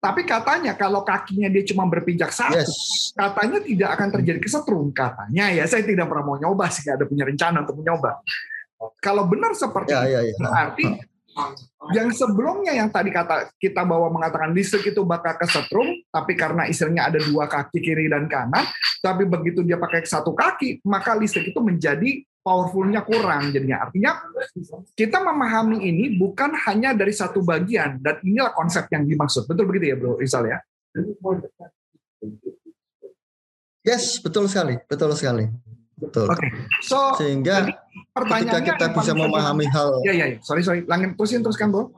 Tapi 0.00 0.24
katanya 0.24 0.72
kalau 0.80 1.04
kakinya 1.04 1.52
dia 1.52 1.60
cuma 1.68 1.84
berpijak 1.84 2.32
satu, 2.32 2.56
Yes. 2.56 3.12
katanya 3.12 3.60
tidak 3.60 3.88
akan 4.00 4.08
terjadi 4.16 4.38
kesetrum 4.40 4.88
katanya 4.96 5.52
ya 5.52 5.68
saya 5.68 5.84
tidak 5.84 6.08
pernah 6.08 6.24
mau 6.24 6.40
nyoba 6.40 6.72
sih 6.72 6.88
nggak 6.88 6.96
ada 6.96 7.04
punya 7.04 7.24
rencana 7.28 7.56
untuk 7.68 7.76
mencoba 7.84 8.24
kalau 9.04 9.28
benar 9.28 9.52
seperti 9.52 9.92
Ya, 9.92 10.00
itu 10.00 10.08
ya, 10.16 10.20
ya. 10.24 10.34
berarti 10.40 10.84
yang 11.96 12.08
sebelumnya 12.16 12.72
yang 12.72 12.88
tadi 12.88 13.12
kata 13.12 13.52
kita 13.60 13.84
bawa 13.84 14.08
mengatakan 14.08 14.56
listrik 14.56 14.88
itu 14.92 15.04
bakal 15.04 15.36
kesetrum 15.36 15.88
tapi 16.08 16.32
karena 16.32 16.64
istilahnya 16.64 17.12
ada 17.12 17.18
dua 17.20 17.44
kaki 17.44 17.78
kiri 17.80 18.08
dan 18.08 18.24
kanan 18.24 18.64
tapi 19.04 19.28
begitu 19.28 19.60
dia 19.60 19.76
pakai 19.76 20.04
satu 20.04 20.32
kaki 20.32 20.80
maka 20.84 21.12
listrik 21.16 21.52
itu 21.52 21.60
menjadi 21.60 22.24
powerfulnya 22.40 23.04
kurang 23.04 23.52
jadinya 23.52 23.84
artinya 23.88 24.16
kita 24.96 25.20
memahami 25.20 25.84
ini 25.84 26.16
bukan 26.16 26.56
hanya 26.68 26.96
dari 26.96 27.12
satu 27.12 27.44
bagian 27.44 28.00
dan 28.00 28.18
inilah 28.24 28.56
konsep 28.56 28.88
yang 28.88 29.04
dimaksud 29.04 29.44
betul 29.44 29.68
begitu 29.68 29.92
ya 29.92 29.96
bro 29.96 30.16
Rizal 30.16 30.48
ya 30.48 30.58
Yes, 33.80 34.20
betul 34.20 34.44
sekali, 34.44 34.76
betul 34.84 35.08
sekali. 35.16 35.48
Betul. 36.00 36.28
oke 36.32 36.48
so 36.84 37.16
Sehingga 37.16 37.68
ketika 38.28 38.58
kita 38.60 38.84
yang 38.88 38.94
bisa 38.96 39.12
memahami 39.12 39.68
hal 39.68 40.00
Ya, 40.04 40.12
ya, 40.16 40.26
ya. 40.32 40.38
Sorry, 40.40 40.64
sorry. 40.64 40.80
Langit 40.88 41.16
terusin 41.16 41.44
teruskan, 41.44 41.68
Bro. 41.68 41.92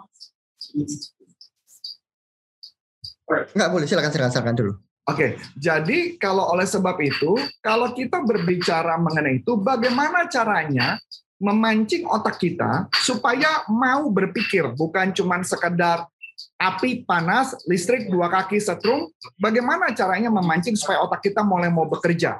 Enggak 3.55 3.69
boleh, 3.71 3.87
silakan 3.87 4.11
silakan, 4.11 4.31
silakan 4.35 4.55
dulu. 4.59 4.73
Oke, 5.03 5.35
jadi 5.59 6.15
kalau 6.15 6.55
oleh 6.55 6.63
sebab 6.63 6.95
itu, 7.03 7.35
kalau 7.59 7.91
kita 7.91 8.23
berbicara 8.23 8.95
mengenai 9.03 9.43
itu, 9.43 9.59
bagaimana 9.59 10.31
caranya 10.31 10.95
memancing 11.43 12.07
otak 12.07 12.39
kita 12.39 12.87
supaya 13.03 13.67
mau 13.67 14.07
berpikir, 14.15 14.63
bukan 14.79 15.11
cuma 15.11 15.43
sekedar 15.43 16.07
api 16.55 17.03
panas, 17.03 17.59
listrik 17.67 18.07
dua 18.07 18.31
kaki 18.31 18.63
setrum, 18.63 19.11
bagaimana 19.43 19.91
caranya 19.91 20.31
memancing 20.31 20.79
supaya 20.79 21.03
otak 21.03 21.19
kita 21.27 21.43
mulai 21.43 21.67
mau 21.67 21.91
bekerja? 21.91 22.39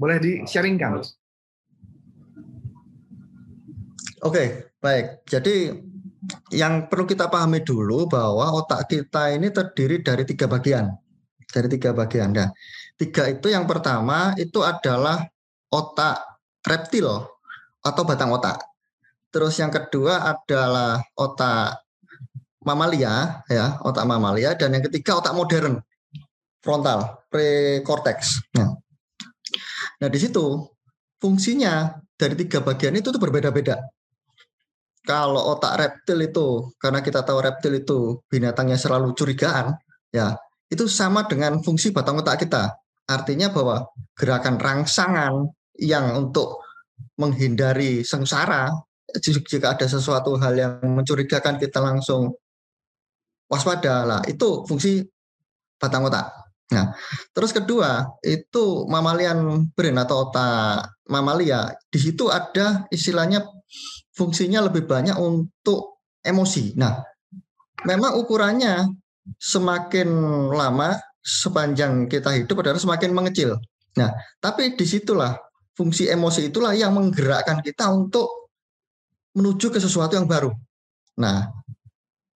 Boleh 0.00 0.16
di-sharingkan? 0.16 1.04
Oke, 4.24 4.72
baik. 4.80 5.28
Jadi 5.28 5.68
yang 6.52 6.88
perlu 6.88 7.04
kita 7.04 7.28
pahami 7.28 7.60
dulu 7.60 8.08
bahwa 8.08 8.56
otak 8.56 8.88
kita 8.88 9.36
ini 9.36 9.52
terdiri 9.52 10.00
dari 10.00 10.24
tiga 10.24 10.48
bagian. 10.48 10.92
Dari 11.50 11.68
tiga 11.70 11.90
bagian. 11.90 12.30
Nah, 12.32 12.48
tiga 12.96 13.26
itu 13.26 13.50
yang 13.50 13.66
pertama 13.66 14.32
itu 14.38 14.62
adalah 14.62 15.26
otak 15.70 16.22
reptil 16.64 17.26
atau 17.82 18.02
batang 18.06 18.30
otak. 18.34 18.62
Terus 19.30 19.58
yang 19.62 19.70
kedua 19.70 20.26
adalah 20.26 20.98
otak 21.14 21.86
mamalia 22.66 23.42
ya, 23.46 23.78
otak 23.82 24.04
mamalia 24.06 24.58
dan 24.58 24.74
yang 24.74 24.84
ketiga 24.90 25.18
otak 25.22 25.34
modern 25.34 25.78
frontal 26.60 27.22
precortex. 27.30 28.42
Nah, 28.58 28.74
nah 30.02 30.08
di 30.10 30.18
situ 30.18 30.66
fungsinya 31.22 31.94
dari 32.18 32.34
tiga 32.36 32.60
bagian 32.60 32.98
itu 32.98 33.08
tuh 33.08 33.22
berbeda-beda. 33.22 33.80
Kalau 35.00 35.56
otak 35.56 35.80
reptil 35.80 36.28
itu, 36.28 36.68
karena 36.76 37.00
kita 37.00 37.24
tahu 37.24 37.40
reptil 37.40 37.72
itu 37.80 38.20
binatangnya 38.28 38.76
selalu 38.76 39.16
curigaan, 39.16 39.72
ya 40.12 40.36
itu 40.70 40.86
sama 40.86 41.26
dengan 41.26 41.58
fungsi 41.60 41.90
batang 41.90 42.22
otak 42.22 42.46
kita. 42.46 42.70
Artinya 43.10 43.50
bahwa 43.50 43.90
gerakan 44.14 44.56
rangsangan 44.56 45.34
yang 45.82 46.14
untuk 46.14 46.62
menghindari 47.18 48.06
sengsara, 48.06 48.70
jika 49.18 49.74
ada 49.74 49.86
sesuatu 49.90 50.38
hal 50.38 50.54
yang 50.54 50.78
mencurigakan 50.86 51.58
kita 51.58 51.82
langsung 51.82 52.38
waspada 53.50 54.06
lah 54.06 54.22
itu 54.30 54.62
fungsi 54.62 55.02
batang 55.82 56.06
otak. 56.06 56.30
Nah, 56.70 56.94
terus 57.34 57.50
kedua 57.50 58.06
itu 58.22 58.86
mamalian 58.86 59.66
brain 59.74 59.98
atau 59.98 60.30
otak 60.30 60.94
mamalia. 61.10 61.74
Di 61.90 61.98
situ 61.98 62.30
ada 62.30 62.86
istilahnya 62.94 63.42
fungsinya 64.14 64.70
lebih 64.70 64.86
banyak 64.86 65.18
untuk 65.18 65.98
emosi. 66.22 66.78
Nah, 66.78 67.02
memang 67.82 68.14
ukurannya 68.22 68.86
semakin 69.36 70.08
lama 70.50 70.96
sepanjang 71.20 72.08
kita 72.08 72.32
hidup 72.32 72.64
adalah 72.64 72.80
semakin 72.80 73.12
mengecil. 73.12 73.60
Nah, 73.96 74.10
tapi 74.40 74.72
di 74.74 74.86
situlah 74.88 75.36
fungsi 75.76 76.08
emosi 76.08 76.48
itulah 76.52 76.72
yang 76.72 76.96
menggerakkan 76.96 77.60
kita 77.60 77.88
untuk 77.92 78.52
menuju 79.36 79.70
ke 79.70 79.78
sesuatu 79.78 80.16
yang 80.16 80.26
baru. 80.26 80.50
Nah, 81.20 81.46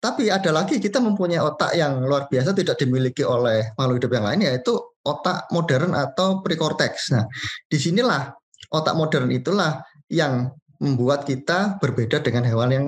tapi 0.00 0.32
ada 0.32 0.48
lagi 0.48 0.80
kita 0.80 0.96
mempunyai 0.96 1.44
otak 1.44 1.76
yang 1.76 2.00
luar 2.00 2.24
biasa 2.26 2.56
tidak 2.56 2.80
dimiliki 2.80 3.20
oleh 3.20 3.76
makhluk 3.76 4.00
hidup 4.00 4.12
yang 4.16 4.24
lain 4.24 4.40
yaitu 4.48 4.72
otak 5.04 5.44
modern 5.52 5.92
atau 5.92 6.40
precortex. 6.40 7.12
Nah, 7.12 7.28
di 7.68 7.76
sinilah 7.76 8.32
otak 8.72 8.96
modern 8.96 9.28
itulah 9.28 9.84
yang 10.08 10.48
membuat 10.80 11.28
kita 11.28 11.76
berbeda 11.78 12.24
dengan 12.24 12.48
hewan 12.48 12.70
yang 12.72 12.86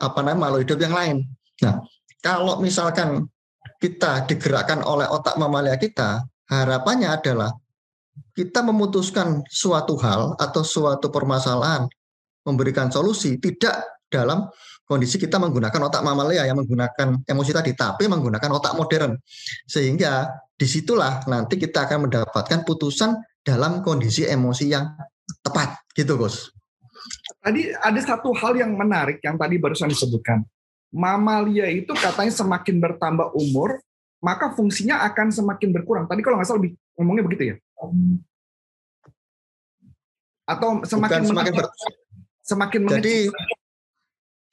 apa 0.00 0.24
namanya 0.24 0.48
makhluk 0.48 0.60
hidup 0.64 0.78
yang 0.80 0.94
lain. 0.96 1.16
Nah, 1.60 1.84
kalau 2.24 2.58
misalkan 2.64 3.28
kita 3.80 4.24
digerakkan 4.28 4.80
oleh 4.82 5.06
otak 5.08 5.36
mamalia 5.36 5.76
kita, 5.76 6.24
harapannya 6.50 7.10
adalah 7.10 7.50
kita 8.34 8.62
memutuskan 8.62 9.42
suatu 9.46 9.98
hal 9.98 10.38
atau 10.38 10.62
suatu 10.62 11.10
permasalahan, 11.10 11.86
memberikan 12.46 12.90
solusi 12.90 13.38
tidak 13.42 14.06
dalam 14.06 14.46
kondisi 14.84 15.16
kita 15.16 15.40
menggunakan 15.40 15.90
otak 15.90 16.04
mamalia 16.04 16.46
yang 16.46 16.60
menggunakan 16.60 17.24
emosi 17.26 17.50
tadi, 17.50 17.72
tapi 17.74 18.06
menggunakan 18.06 18.50
otak 18.54 18.76
modern. 18.76 19.16
Sehingga 19.66 20.28
di 20.54 20.66
situlah 20.68 21.24
nanti 21.26 21.58
kita 21.58 21.88
akan 21.88 22.06
mendapatkan 22.06 22.62
putusan 22.62 23.18
dalam 23.42 23.82
kondisi 23.82 24.28
emosi 24.28 24.64
yang 24.70 24.86
tepat, 25.42 25.82
gitu 25.96 26.14
Gus. 26.20 26.52
Tadi 27.42 27.68
ada 27.74 28.00
satu 28.00 28.32
hal 28.32 28.56
yang 28.56 28.72
menarik 28.76 29.20
yang 29.20 29.36
tadi 29.36 29.60
barusan 29.60 29.92
disebutkan. 29.92 30.40
Mamalia 30.94 31.66
itu 31.66 31.90
katanya 31.90 32.30
semakin 32.30 32.78
bertambah 32.78 33.34
umur, 33.34 33.82
maka 34.22 34.54
fungsinya 34.54 35.02
akan 35.10 35.34
semakin 35.34 35.74
berkurang. 35.74 36.06
Tadi 36.06 36.22
kalau 36.22 36.38
nggak 36.38 36.46
salah 36.46 36.62
lebih 36.62 36.78
ngomongnya 36.94 37.24
begitu 37.26 37.42
ya? 37.50 37.56
Atau 40.46 40.86
semakin 40.86 41.26
Bukan 41.26 41.30
semakin 41.34 41.52
ber, 41.58 41.66
semakin 42.46 42.80
jadi 42.86 43.16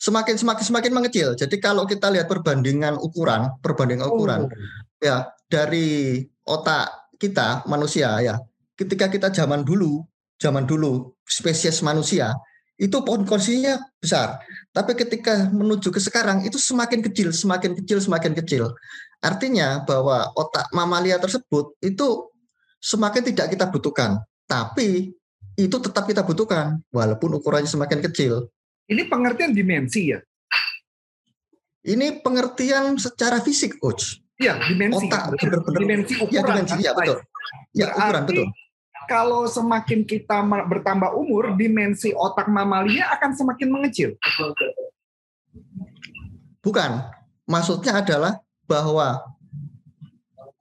semakin 0.01 0.35
semakin 0.41 0.65
semakin 0.65 0.91
mengecil. 0.97 1.29
Jadi 1.37 1.61
kalau 1.61 1.85
kita 1.85 2.09
lihat 2.09 2.25
perbandingan 2.25 2.97
ukuran, 2.97 3.53
perbandingan 3.61 4.09
ukuran, 4.09 4.49
oh. 4.49 4.51
ya 4.97 5.29
dari 5.45 6.25
otak 6.41 7.13
kita 7.21 7.69
manusia 7.69 8.17
ya, 8.17 8.41
ketika 8.73 9.13
kita 9.13 9.29
zaman 9.29 9.61
dulu, 9.61 10.01
zaman 10.41 10.65
dulu 10.65 11.13
spesies 11.21 11.85
manusia 11.85 12.33
itu 12.81 12.97
pohon 13.05 13.21
kursinya 13.29 13.77
besar, 14.01 14.41
tapi 14.73 14.97
ketika 14.97 15.53
menuju 15.53 15.93
ke 15.93 16.01
sekarang 16.01 16.41
itu 16.41 16.57
semakin 16.57 17.05
kecil, 17.05 17.29
semakin 17.29 17.77
kecil, 17.77 18.01
semakin 18.01 18.33
kecil. 18.33 18.73
Artinya 19.21 19.85
bahwa 19.85 20.33
otak 20.33 20.65
mamalia 20.73 21.21
tersebut 21.21 21.77
itu 21.85 22.33
semakin 22.81 23.21
tidak 23.21 23.53
kita 23.53 23.69
butuhkan, 23.69 24.17
tapi 24.49 25.13
itu 25.53 25.77
tetap 25.77 26.09
kita 26.09 26.25
butuhkan 26.25 26.81
walaupun 26.89 27.37
ukurannya 27.37 27.69
semakin 27.69 28.01
kecil. 28.01 28.49
Ini 28.89 29.05
pengertian 29.05 29.53
dimensi 29.53 30.17
ya? 30.17 30.19
Ini 31.85 32.25
pengertian 32.25 32.97
secara 32.97 33.41
fisik, 33.45 33.77
coach. 33.77 34.17
Iya, 34.41 34.57
dimensi. 34.57 35.05
Otak 35.05 35.37
benar-benar. 35.37 35.79
Dimensi 35.85 36.13
ukuran. 36.17 36.33
Ya, 36.33 36.41
dimensi, 36.41 36.73
kan? 36.73 36.81
ya 36.81 36.91
betul. 36.97 37.17
Ya, 37.77 37.87
ukuran 37.93 38.23
betul. 38.25 38.47
Kalau 39.09 39.49
semakin 39.49 40.05
kita 40.05 40.45
bertambah 40.45 41.17
umur, 41.17 41.57
dimensi 41.57 42.13
otak 42.13 42.49
mamalia 42.51 43.09
akan 43.17 43.31
semakin 43.33 43.67
mengecil. 43.69 44.17
Bukan. 46.61 46.91
Maksudnya 47.49 47.99
adalah 47.99 48.39
bahwa 48.69 49.31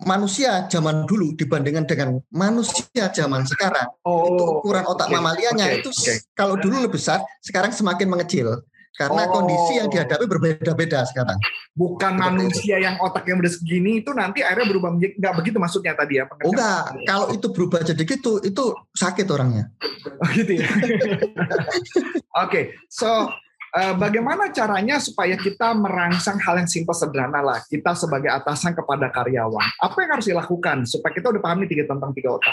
manusia 0.05 0.65
zaman 0.67 1.05
dulu 1.05 1.37
dibandingkan 1.37 1.85
dengan 1.85 2.09
manusia 2.33 3.13
zaman 3.13 3.45
sekarang 3.45 3.85
oh, 4.09 4.33
itu 4.33 4.43
ukuran 4.49 4.85
otak 4.89 5.13
okay, 5.13 5.17
mamalianya 5.21 5.67
okay, 5.69 5.81
itu 5.85 5.91
okay. 5.93 6.17
kalau 6.33 6.57
dulu 6.57 6.89
lebih 6.89 6.97
besar 6.97 7.21
sekarang 7.45 7.69
semakin 7.69 8.09
mengecil 8.09 8.65
karena 9.01 9.23
oh. 9.25 9.33
kondisi 9.33 9.73
yang 9.81 9.89
dihadapi 9.89 10.25
berbeda-beda 10.29 11.09
sekarang. 11.09 11.41
Bukan 11.73 12.21
Seperti 12.21 12.29
manusia 12.29 12.77
itu. 12.77 12.85
yang 12.85 12.97
otaknya 13.01 13.35
udah 13.41 13.53
segini 13.57 14.05
itu 14.05 14.13
nanti 14.13 14.45
akhirnya 14.45 14.69
berubah 14.69 14.91
menjadi 14.93 15.15
nggak 15.17 15.35
begitu 15.41 15.57
maksudnya 15.57 15.97
tadi 15.97 16.21
ya? 16.21 16.29
Oh 16.29 16.53
enggak, 16.53 16.85
kalau 17.09 17.27
itu 17.33 17.47
berubah 17.49 17.81
jadi 17.81 18.03
gitu 18.05 18.45
itu 18.45 18.65
sakit 18.93 19.27
orangnya. 19.33 19.73
Oh 20.21 20.29
gitu 20.37 20.61
ya. 20.61 20.69
Oke, 22.45 22.45
okay, 22.45 22.65
so 22.93 23.33
Uh, 23.71 23.95
bagaimana 23.95 24.51
caranya 24.51 24.99
supaya 24.99 25.39
kita 25.39 25.71
merangsang 25.79 26.43
hal 26.43 26.59
yang 26.59 26.67
simpel 26.67 26.91
sederhana 26.91 27.39
lah 27.39 27.63
kita 27.71 27.95
sebagai 27.95 28.27
atasan 28.27 28.75
kepada 28.75 29.07
karyawan 29.15 29.63
apa 29.79 29.95
yang 30.03 30.11
harus 30.19 30.27
dilakukan 30.27 30.83
supaya 30.91 31.15
kita 31.15 31.31
udah 31.31 31.39
pahami 31.39 31.71
tiga 31.71 31.87
tentang 31.87 32.11
tiga 32.11 32.35
otak 32.35 32.51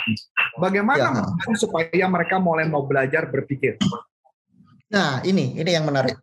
bagaimana 0.62 1.26
ya. 1.26 1.58
supaya 1.58 2.06
mereka 2.06 2.38
mulai 2.38 2.70
mau 2.70 2.86
belajar 2.86 3.26
berpikir 3.34 3.82
nah 4.94 5.18
ini 5.26 5.58
ini 5.58 5.72
yang 5.74 5.90
menarik 5.90 6.22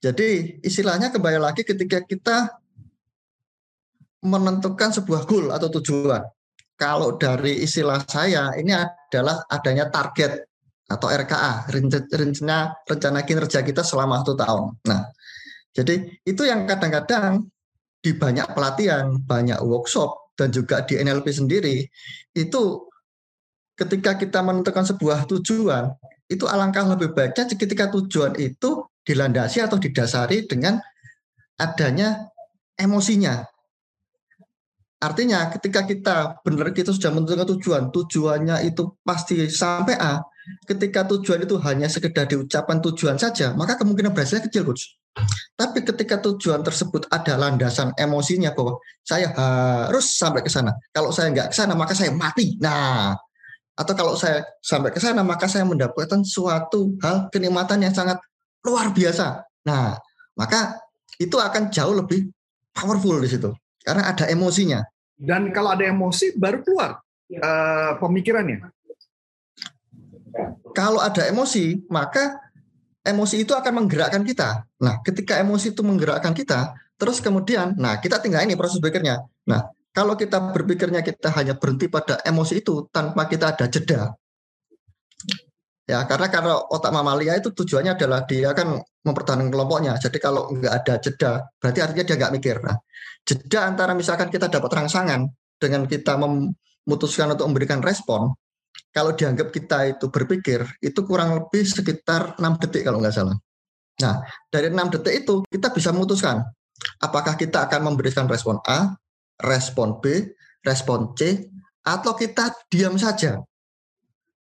jadi 0.00 0.58
istilahnya 0.64 1.12
kembali 1.12 1.38
lagi 1.40 1.62
ketika 1.62 2.00
kita 2.04 2.56
menentukan 4.20 4.92
sebuah 4.92 5.24
goal 5.24 5.52
atau 5.52 5.68
tujuan 5.80 6.24
kalau 6.80 7.20
dari 7.20 7.60
istilah 7.60 8.00
saya 8.08 8.56
ini 8.56 8.72
adalah 8.72 9.44
adanya 9.52 9.92
target 9.92 10.48
atau 10.90 11.06
RKA 11.06 11.70
rencana 11.70 12.74
rencana 12.82 13.20
kinerja 13.22 13.62
kita 13.62 13.86
selama 13.86 14.24
satu 14.24 14.34
tahun. 14.34 14.64
Nah, 14.90 15.06
jadi 15.70 16.18
itu 16.26 16.42
yang 16.42 16.66
kadang-kadang 16.66 17.46
di 18.00 18.16
banyak 18.16 18.56
pelatihan, 18.56 19.14
banyak 19.22 19.60
workshop 19.62 20.34
dan 20.34 20.50
juga 20.50 20.82
di 20.82 20.98
NLP 20.98 21.30
sendiri 21.30 21.84
itu 22.34 22.62
ketika 23.76 24.16
kita 24.18 24.40
menentukan 24.40 24.88
sebuah 24.88 25.28
tujuan 25.30 25.94
itu 26.32 26.48
alangkah 26.48 26.88
lebih 26.90 27.12
baiknya 27.12 27.44
ketika 27.44 27.92
tujuan 27.92 28.34
itu 28.40 28.88
dilandasi 29.04 29.64
atau 29.64 29.80
didasari 29.80 30.44
dengan 30.44 30.78
adanya 31.60 32.30
emosinya. 32.76 33.44
Artinya 35.00 35.48
ketika 35.56 35.88
kita 35.88 36.16
benar 36.44 36.76
kita 36.76 36.92
sudah 36.92 37.08
menentukan 37.08 37.48
tujuan, 37.56 37.82
tujuannya 37.88 38.68
itu 38.68 39.00
pasti 39.00 39.48
sampai 39.48 39.96
A, 39.96 40.20
ketika 40.68 41.08
tujuan 41.08 41.48
itu 41.48 41.56
hanya 41.64 41.88
sekedar 41.88 42.28
diucapkan 42.28 42.84
tujuan 42.84 43.16
saja, 43.16 43.56
maka 43.56 43.80
kemungkinan 43.80 44.12
berhasilnya 44.12 44.44
kecil, 44.44 44.68
coach. 44.68 45.00
Tapi 45.56 45.82
ketika 45.88 46.20
tujuan 46.20 46.60
tersebut 46.60 47.08
ada 47.08 47.34
landasan 47.40 47.96
emosinya 47.96 48.52
bahwa 48.52 48.76
saya 49.00 49.32
harus 49.32 50.16
sampai 50.16 50.44
ke 50.44 50.52
sana. 50.52 50.76
Kalau 50.92 51.10
saya 51.10 51.32
nggak 51.32 51.48
ke 51.52 51.56
sana, 51.56 51.72
maka 51.72 51.96
saya 51.96 52.12
mati. 52.12 52.60
Nah, 52.60 53.16
atau 53.74 53.94
kalau 53.96 54.14
saya 54.20 54.44
sampai 54.60 54.92
ke 54.92 55.00
sana, 55.00 55.24
maka 55.24 55.48
saya 55.48 55.64
mendapatkan 55.64 56.20
suatu 56.22 56.94
hal 57.00 57.32
kenikmatan 57.32 57.88
yang 57.88 57.96
sangat 57.96 58.20
luar 58.64 58.92
biasa. 58.92 59.44
Nah, 59.66 59.96
maka 60.36 60.80
itu 61.20 61.36
akan 61.36 61.68
jauh 61.68 61.94
lebih 61.96 62.28
powerful 62.72 63.20
di 63.20 63.28
situ 63.28 63.50
karena 63.84 64.12
ada 64.12 64.28
emosinya. 64.28 64.80
Dan 65.20 65.52
kalau 65.52 65.76
ada 65.76 65.84
emosi, 65.84 66.32
baru 66.32 66.64
keluar 66.64 66.96
uh, 67.36 67.92
pemikirannya. 68.00 68.72
Kalau 70.72 71.02
ada 71.02 71.28
emosi, 71.28 71.84
maka 71.92 72.40
emosi 73.04 73.44
itu 73.44 73.52
akan 73.52 73.84
menggerakkan 73.84 74.24
kita. 74.24 74.64
Nah, 74.80 75.04
ketika 75.04 75.36
emosi 75.36 75.76
itu 75.76 75.84
menggerakkan 75.84 76.32
kita, 76.32 76.72
terus 76.96 77.20
kemudian, 77.20 77.76
nah 77.76 78.00
kita 78.00 78.16
tinggal 78.22 78.46
ini 78.48 78.56
proses 78.56 78.80
berikutnya. 78.80 79.20
Nah, 79.44 79.68
kalau 79.90 80.14
kita 80.14 80.54
berpikirnya 80.54 81.02
kita 81.02 81.34
hanya 81.34 81.58
berhenti 81.58 81.90
pada 81.90 82.22
emosi 82.22 82.62
itu 82.62 82.88
tanpa 82.94 83.26
kita 83.26 83.52
ada 83.52 83.66
jeda. 83.66 84.14
Ya, 85.90 86.06
karena 86.06 86.30
kalau 86.30 86.70
otak 86.70 86.94
mamalia 86.94 87.34
itu 87.34 87.50
tujuannya 87.50 87.98
adalah 87.98 88.22
dia 88.22 88.54
kan 88.54 88.78
mempertahankan 88.78 89.50
kelompoknya. 89.50 89.98
Jadi 89.98 90.22
kalau 90.22 90.46
nggak 90.54 90.70
ada 90.70 90.94
jeda, 91.02 91.32
berarti 91.58 91.78
artinya 91.82 92.04
dia 92.06 92.16
nggak 92.22 92.32
mikir. 92.38 92.56
Nah, 92.62 92.78
jeda 93.26 93.66
antara 93.66 93.90
misalkan 93.98 94.30
kita 94.30 94.46
dapat 94.46 94.70
rangsangan 94.70 95.26
dengan 95.58 95.90
kita 95.90 96.14
memutuskan 96.14 97.34
untuk 97.34 97.50
memberikan 97.50 97.82
respon, 97.82 98.30
kalau 98.94 99.18
dianggap 99.18 99.50
kita 99.50 99.98
itu 99.98 100.06
berpikir, 100.14 100.62
itu 100.78 101.00
kurang 101.02 101.34
lebih 101.42 101.66
sekitar 101.66 102.38
6 102.38 102.62
detik 102.62 102.86
kalau 102.86 103.02
nggak 103.02 103.14
salah. 103.18 103.34
Nah, 103.98 104.22
dari 104.46 104.70
6 104.70 104.94
detik 104.94 105.26
itu 105.26 105.42
kita 105.50 105.74
bisa 105.74 105.90
memutuskan 105.90 106.38
apakah 107.02 107.34
kita 107.34 107.66
akan 107.66 107.90
memberikan 107.90 108.30
respon 108.30 108.62
A, 108.62 108.94
respon 109.42 109.98
B, 109.98 110.22
respon 110.62 111.18
C, 111.18 111.50
atau 111.82 112.14
kita 112.14 112.54
diam 112.70 112.94
saja. 112.94 113.42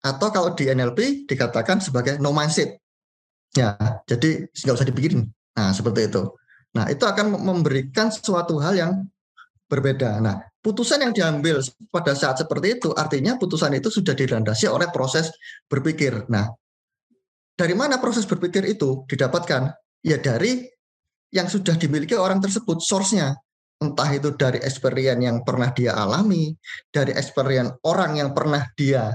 Atau 0.08 0.32
kalau 0.32 0.56
di 0.56 0.72
NLP 0.72 1.28
dikatakan 1.28 1.84
sebagai 1.84 2.16
no 2.24 2.32
mindset. 2.32 2.80
Ya, 3.52 3.76
jadi 4.08 4.48
nggak 4.48 4.76
usah 4.80 4.88
dipikirin. 4.88 5.28
Nah, 5.60 5.76
seperti 5.76 6.08
itu. 6.08 6.24
Nah, 6.78 6.88
itu 6.88 7.04
akan 7.04 7.42
memberikan 7.42 8.08
suatu 8.08 8.62
hal 8.64 8.78
yang 8.78 8.92
berbeda. 9.68 10.24
Nah, 10.24 10.40
putusan 10.64 11.04
yang 11.04 11.12
diambil 11.12 11.60
pada 11.92 12.16
saat 12.16 12.40
seperti 12.40 12.80
itu 12.80 12.96
artinya 12.96 13.36
putusan 13.36 13.76
itu 13.76 13.92
sudah 13.92 14.16
dilandasi 14.16 14.72
oleh 14.72 14.88
proses 14.94 15.34
berpikir. 15.68 16.24
Nah, 16.32 16.48
dari 17.58 17.76
mana 17.76 18.00
proses 18.00 18.24
berpikir 18.24 18.64
itu 18.64 19.04
didapatkan? 19.10 19.74
Ya 20.06 20.22
dari 20.22 20.64
yang 21.34 21.52
sudah 21.52 21.76
dimiliki 21.76 22.16
orang 22.16 22.40
tersebut, 22.40 22.80
source-nya. 22.80 23.36
Entah 23.78 24.10
itu 24.10 24.34
dari 24.34 24.58
experience 24.64 25.22
yang 25.22 25.46
pernah 25.46 25.70
dia 25.70 25.94
alami, 25.94 26.50
dari 26.90 27.14
experience 27.14 27.78
orang 27.86 28.18
yang 28.18 28.34
pernah 28.34 28.66
dia 28.74 29.14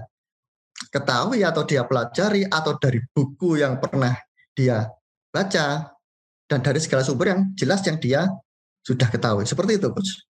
ketahui 0.90 1.44
atau 1.46 1.62
dia 1.62 1.86
pelajari, 1.86 2.48
atau 2.48 2.74
dari 2.80 2.98
buku 3.12 3.60
yang 3.60 3.78
pernah 3.78 4.16
dia 4.56 4.88
baca, 5.30 5.92
dan 6.48 6.58
dari 6.60 6.80
segala 6.82 7.06
sumber 7.06 7.36
yang 7.36 7.40
jelas 7.54 7.84
yang 7.86 8.00
dia 8.00 8.26
sudah 8.82 9.06
ketahui. 9.06 9.46
Seperti 9.46 9.78
itu, 9.78 9.88
Coach 9.92 10.32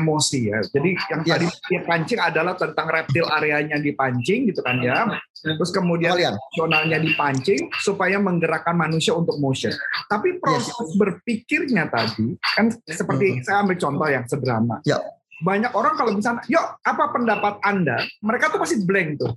emosi 0.00 0.48
ya. 0.48 0.58
Jadi 0.64 0.90
yang 1.12 1.20
yes. 1.22 1.30
tadi 1.36 1.46
dia 1.68 1.80
pancing 1.84 2.20
adalah 2.20 2.54
tentang 2.56 2.88
reptil 2.88 3.28
areanya 3.28 3.76
dipancing 3.76 4.48
gitu 4.48 4.64
kan 4.64 4.80
ya. 4.80 5.04
Terus 5.36 5.70
kemudian 5.70 6.16
emosionalnya 6.16 6.98
dipancing 7.04 7.68
supaya 7.84 8.16
menggerakkan 8.16 8.74
manusia 8.74 9.12
untuk 9.12 9.36
motion. 9.36 9.76
Tapi 10.08 10.40
proses 10.40 10.72
yes. 10.72 10.96
berpikirnya 10.96 11.92
tadi 11.92 12.34
kan 12.56 12.72
seperti 12.88 13.38
hmm. 13.38 13.44
saya 13.44 13.56
ambil 13.62 13.76
contoh 13.76 14.08
yang 14.08 14.24
sederhana. 14.24 14.80
Ya. 14.88 14.98
Banyak 15.40 15.72
orang 15.72 15.94
kalau 15.96 16.12
misalnya, 16.12 16.44
yuk 16.48 16.66
apa 16.84 17.04
pendapat 17.12 17.60
Anda? 17.64 18.00
Mereka 18.20 18.52
tuh 18.52 18.60
pasti 18.60 18.80
blank 18.84 19.20
tuh 19.20 19.32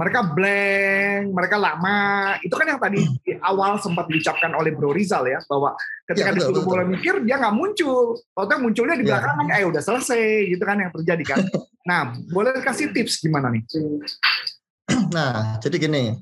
mereka 0.00 0.24
blank, 0.32 1.24
mereka 1.36 1.56
lama. 1.60 2.32
Itu 2.40 2.56
kan 2.56 2.64
yang 2.64 2.80
tadi 2.80 3.04
di 3.20 3.36
awal 3.44 3.76
sempat 3.76 4.08
diucapkan 4.08 4.56
oleh 4.56 4.72
Bro 4.72 4.96
Rizal 4.96 5.28
ya, 5.28 5.38
bahwa 5.44 5.76
ketika 6.08 6.32
ya, 6.32 6.36
disuruh 6.40 6.64
mulai 6.64 6.88
mikir, 6.88 7.20
dia 7.28 7.36
nggak 7.36 7.52
muncul. 7.52 8.16
Waktu 8.32 8.56
munculnya 8.64 8.96
di 8.96 9.04
ya. 9.04 9.20
belakang, 9.20 9.36
ya. 9.52 9.60
eh 9.60 9.66
udah 9.68 9.82
selesai, 9.84 10.48
gitu 10.48 10.64
kan 10.64 10.80
yang 10.80 10.92
terjadi 10.96 11.24
kan. 11.36 11.38
nah, 11.88 12.16
boleh 12.32 12.56
kasih 12.64 12.96
tips 12.96 13.20
gimana 13.20 13.52
nih? 13.52 13.62
Nah, 15.12 15.60
jadi 15.60 15.76
gini. 15.76 16.16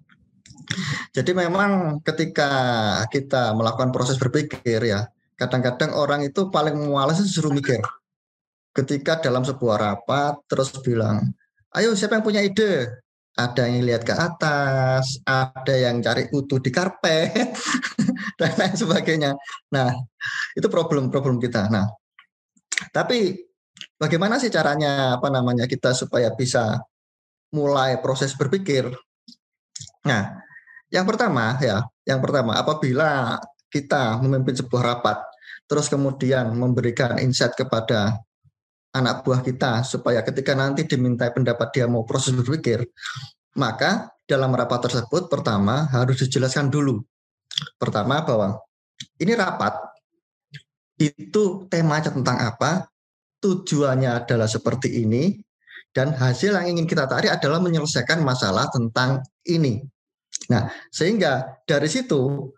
Jadi 1.15 1.31
memang 1.37 2.03
ketika 2.03 2.51
kita 3.13 3.55
melakukan 3.55 3.95
proses 3.95 4.19
berpikir 4.19 4.83
ya, 4.83 5.07
kadang-kadang 5.39 5.95
orang 5.95 6.27
itu 6.27 6.51
paling 6.51 6.75
malas 6.91 7.23
suruh 7.23 7.55
mikir. 7.55 7.79
Ketika 8.73 9.21
dalam 9.21 9.45
sebuah 9.45 9.77
rapat 9.77 10.41
terus 10.49 10.73
bilang, 10.81 11.33
ayo 11.77 11.93
siapa 11.93 12.17
yang 12.17 12.25
punya 12.25 12.41
ide? 12.41 13.03
ada 13.33 13.65
yang 13.65 13.89
lihat 13.89 14.05
ke 14.05 14.13
atas, 14.13 15.17
ada 15.25 15.73
yang 15.73 16.05
cari 16.05 16.29
utuh 16.37 16.61
di 16.61 16.69
karpet, 16.69 17.57
dan 18.41 18.53
lain 18.61 18.77
sebagainya. 18.77 19.33
Nah, 19.73 19.89
itu 20.53 20.69
problem-problem 20.69 21.41
kita. 21.41 21.73
Nah, 21.73 21.89
tapi 22.93 23.41
bagaimana 23.97 24.37
sih 24.37 24.53
caranya 24.53 25.17
apa 25.17 25.33
namanya 25.33 25.65
kita 25.65 25.97
supaya 25.97 26.29
bisa 26.37 26.77
mulai 27.57 27.97
proses 28.05 28.37
berpikir? 28.37 28.93
Nah, 30.05 30.37
yang 30.93 31.09
pertama 31.09 31.57
ya, 31.65 31.81
yang 32.05 32.21
pertama 32.21 32.61
apabila 32.61 33.41
kita 33.73 34.21
memimpin 34.21 34.61
sebuah 34.61 34.83
rapat, 34.93 35.25
terus 35.65 35.89
kemudian 35.89 36.53
memberikan 36.53 37.17
insight 37.17 37.57
kepada 37.57 38.21
anak 38.93 39.25
buah 39.25 39.41
kita 39.41 39.83
supaya 39.83 40.21
ketika 40.21 40.53
nanti 40.53 40.85
dimintai 40.85 41.33
pendapat 41.33 41.73
dia 41.73 41.89
mau 41.89 42.05
proses 42.05 42.37
berpikir, 42.37 42.85
maka 43.57 44.13
dalam 44.29 44.53
rapat 44.53 44.89
tersebut 44.89 45.33
pertama 45.33 45.89
harus 45.89 46.21
dijelaskan 46.21 46.69
dulu. 46.69 47.01
Pertama 47.81 48.21
bahwa 48.25 48.61
ini 49.17 49.33
rapat 49.33 49.73
itu 51.01 51.67
temanya 51.73 52.13
tentang 52.13 52.37
apa, 52.39 52.87
tujuannya 53.41 54.23
adalah 54.23 54.47
seperti 54.47 55.03
ini, 55.03 55.41
dan 55.97 56.13
hasil 56.13 56.55
yang 56.57 56.77
ingin 56.77 56.87
kita 56.87 57.09
tarik 57.09 57.33
adalah 57.33 57.59
menyelesaikan 57.65 58.21
masalah 58.21 58.69
tentang 58.71 59.25
ini. 59.49 59.83
Nah, 60.49 60.69
sehingga 60.93 61.61
dari 61.65 61.89
situ 61.89 62.53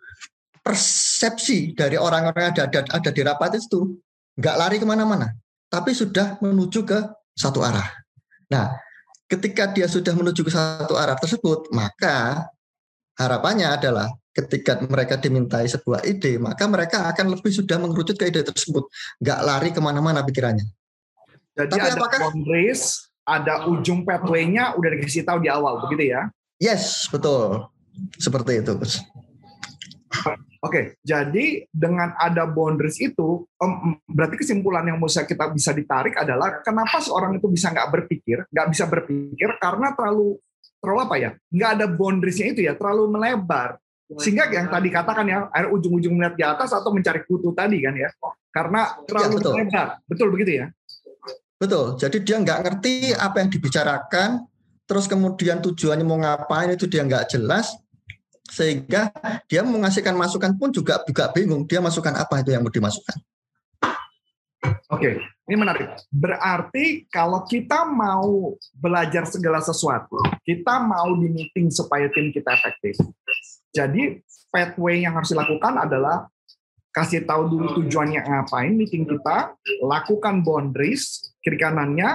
persepsi 0.65 1.77
dari 1.77 1.95
orang-orang 1.95 2.51
yang 2.51 2.53
ada, 2.57 2.65
ada, 2.71 2.81
ada 2.89 3.11
di 3.13 3.23
rapat 3.23 3.61
itu 3.61 4.01
nggak 4.41 4.57
lari 4.57 4.77
ke 4.81 4.87
mana-mana 4.89 5.29
tapi 5.75 5.91
sudah 5.91 6.39
menuju 6.39 6.87
ke 6.87 7.03
satu 7.35 7.67
arah. 7.67 7.91
Nah, 8.47 8.79
ketika 9.27 9.67
dia 9.75 9.91
sudah 9.91 10.15
menuju 10.15 10.47
ke 10.47 10.53
satu 10.55 10.95
arah 10.95 11.19
tersebut, 11.19 11.67
maka 11.75 12.47
harapannya 13.19 13.75
adalah 13.75 14.07
ketika 14.31 14.79
mereka 14.87 15.19
dimintai 15.19 15.67
sebuah 15.67 16.07
ide, 16.07 16.39
maka 16.39 16.71
mereka 16.71 17.11
akan 17.11 17.35
lebih 17.35 17.51
sudah 17.51 17.83
mengerucut 17.83 18.15
ke 18.15 18.31
ide 18.31 18.47
tersebut, 18.47 18.87
nggak 19.19 19.41
lari 19.43 19.71
ke 19.75 19.83
mana-mana 19.83 20.23
pikirannya. 20.23 20.67
Jadi 21.59 21.71
Tapi 21.75 21.83
ada 21.91 21.99
apakah 21.99 22.19
boundaries, 22.31 23.11
ada 23.27 23.67
ujung 23.67 24.07
pathway-nya 24.07 24.79
udah 24.79 24.89
dikasih 24.95 25.27
tahu 25.27 25.43
di 25.43 25.51
awal, 25.51 25.83
begitu 25.87 26.15
ya? 26.15 26.31
Yes, 26.63 27.11
betul. 27.11 27.67
Seperti 28.19 28.63
itu. 28.63 28.75
Oke, 30.65 30.97
jadi 31.05 31.69
dengan 31.69 32.17
ada 32.17 32.49
boundaries 32.49 32.97
itu, 32.97 33.45
um, 33.61 34.01
berarti 34.09 34.41
kesimpulan 34.41 34.89
yang 34.89 34.97
bisa 34.97 35.29
kita 35.29 35.53
bisa 35.53 35.77
ditarik 35.77 36.17
adalah 36.17 36.65
kenapa 36.65 37.05
seorang 37.05 37.37
itu 37.37 37.53
bisa 37.53 37.69
nggak 37.69 37.93
berpikir, 37.93 38.49
nggak 38.49 38.69
bisa 38.73 38.89
berpikir 38.89 39.61
karena 39.61 39.93
terlalu 39.93 40.41
terlalu 40.81 41.01
apa 41.05 41.17
ya, 41.21 41.31
nggak 41.53 41.71
ada 41.77 41.87
boundariesnya 41.93 42.57
itu 42.57 42.61
ya, 42.65 42.73
terlalu 42.81 43.13
melebar. 43.13 43.77
Sehingga 44.17 44.49
yang 44.49 44.73
tadi 44.73 44.89
katakan 44.89 45.29
ya, 45.29 45.39
air 45.53 45.69
ujung-ujung 45.69 46.17
melihat 46.17 46.35
di 46.37 46.45
atas 46.49 46.73
atau 46.73 46.97
mencari 46.97 47.21
kutu 47.29 47.53
tadi 47.53 47.85
kan 47.85 47.93
ya, 47.93 48.09
karena 48.49 48.81
iya, 48.89 49.05
terlalu 49.05 49.29
ya, 49.29 49.37
betul. 49.37 49.53
melebar, 49.53 49.89
betul 50.09 50.29
begitu 50.33 50.51
ya? 50.65 50.67
Betul. 51.61 51.87
Jadi 52.01 52.17
dia 52.25 52.37
nggak 52.41 52.59
ngerti 52.65 52.95
apa 53.13 53.37
yang 53.45 53.51
dibicarakan, 53.53 54.49
terus 54.89 55.05
kemudian 55.13 55.61
tujuannya 55.61 56.05
mau 56.09 56.17
ngapain 56.25 56.73
itu 56.73 56.89
dia 56.89 57.05
nggak 57.05 57.37
jelas, 57.37 57.77
sehingga 58.45 59.09
dia 59.49 59.65
mengasihkan 59.65 60.13
masukan 60.13 60.53
pun 60.57 60.69
juga 60.69 61.01
juga 61.09 61.33
bingung 61.33 61.65
dia 61.65 61.81
masukkan 61.81 62.13
apa 62.13 62.45
itu 62.45 62.53
yang 62.53 62.61
mau 62.61 62.73
dimasukkan. 62.73 63.17
Oke, 64.93 65.21
ini 65.49 65.57
menarik. 65.57 65.93
Berarti 66.09 67.09
kalau 67.13 67.45
kita 67.45 67.85
mau 67.89 68.57
belajar 68.77 69.29
segala 69.29 69.61
sesuatu, 69.61 70.21
kita 70.45 70.81
mau 70.81 71.17
di 71.21 71.29
meeting 71.29 71.69
supaya 71.73 72.09
tim 72.13 72.33
kita 72.33 72.53
efektif. 72.53 72.97
Jadi 73.73 74.21
pathway 74.53 75.05
yang 75.05 75.17
harus 75.17 75.33
dilakukan 75.33 75.81
adalah 75.81 76.29
kasih 76.95 77.27
tahu 77.27 77.51
dulu 77.51 77.83
tujuannya 77.83 78.23
ngapain 78.23 78.73
meeting 78.73 79.05
kita, 79.05 79.53
lakukan 79.83 80.47
boundaries 80.47 81.35
kiri 81.43 81.59
kanannya, 81.59 82.15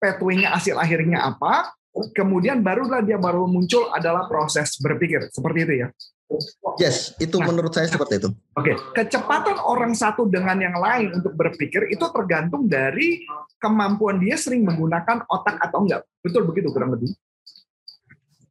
pathway-nya 0.00 0.56
hasil 0.56 0.80
akhirnya 0.80 1.22
apa, 1.22 1.70
kemudian 2.12 2.60
barulah 2.60 3.00
dia 3.00 3.16
baru 3.16 3.48
muncul 3.48 3.88
adalah 3.92 4.28
proses 4.28 4.76
berpikir 4.76 5.32
seperti 5.32 5.58
itu 5.64 5.74
ya 5.86 5.88
Yes, 6.82 7.14
itu 7.22 7.38
nah, 7.38 7.46
menurut 7.54 7.70
saya 7.70 7.86
seperti 7.86 8.18
itu. 8.18 8.28
Oke, 8.58 8.74
okay. 8.74 8.76
kecepatan 8.98 9.62
orang 9.62 9.94
satu 9.94 10.26
dengan 10.26 10.58
yang 10.58 10.74
lain 10.74 11.22
untuk 11.22 11.38
berpikir 11.38 11.86
itu 11.86 12.02
tergantung 12.10 12.66
dari 12.66 13.22
kemampuan 13.62 14.18
dia 14.18 14.34
sering 14.34 14.66
menggunakan 14.66 15.22
otak 15.30 15.54
atau 15.62 15.86
enggak. 15.86 16.02
Betul 16.18 16.42
begitu 16.50 16.74
kurang 16.74 16.98
lebih? 16.98 17.14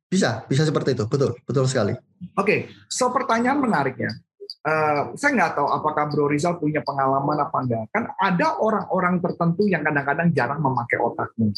Bisa, 0.08 0.48
bisa 0.48 0.64
seperti 0.64 0.96
itu. 0.96 1.04
Betul, 1.04 1.36
betul 1.44 1.68
sekali. 1.68 1.92
Oke, 1.92 2.00
okay. 2.40 2.60
so 2.88 3.12
pertanyaan 3.12 3.60
menariknya. 3.60 4.24
Uh, 4.66 5.12
saya 5.20 5.36
nggak 5.36 5.60
tahu 5.60 5.68
apakah 5.68 6.08
Bro 6.10 6.32
Rizal 6.32 6.56
punya 6.56 6.80
pengalaman 6.80 7.44
apa 7.44 7.58
enggak. 7.60 7.86
Kan 7.92 8.08
ada 8.16 8.56
orang-orang 8.56 9.20
tertentu 9.20 9.68
yang 9.68 9.84
kadang-kadang 9.84 10.32
jarang 10.32 10.64
memakai 10.64 10.96
otaknya 11.04 11.52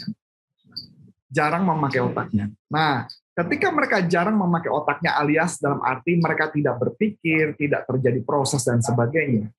jarang 1.27 1.63
memakai 1.67 1.99
otaknya. 2.03 2.51
Nah, 2.71 3.05
ketika 3.35 3.67
mereka 3.69 3.97
jarang 4.07 4.35
memakai 4.39 4.71
otaknya 4.71 5.15
alias 5.19 5.59
dalam 5.59 5.83
arti 5.83 6.17
mereka 6.17 6.49
tidak 6.49 6.79
berpikir, 6.79 7.53
tidak 7.59 7.85
terjadi 7.85 8.19
proses 8.23 8.63
dan 8.63 8.79
sebagainya, 8.79 9.51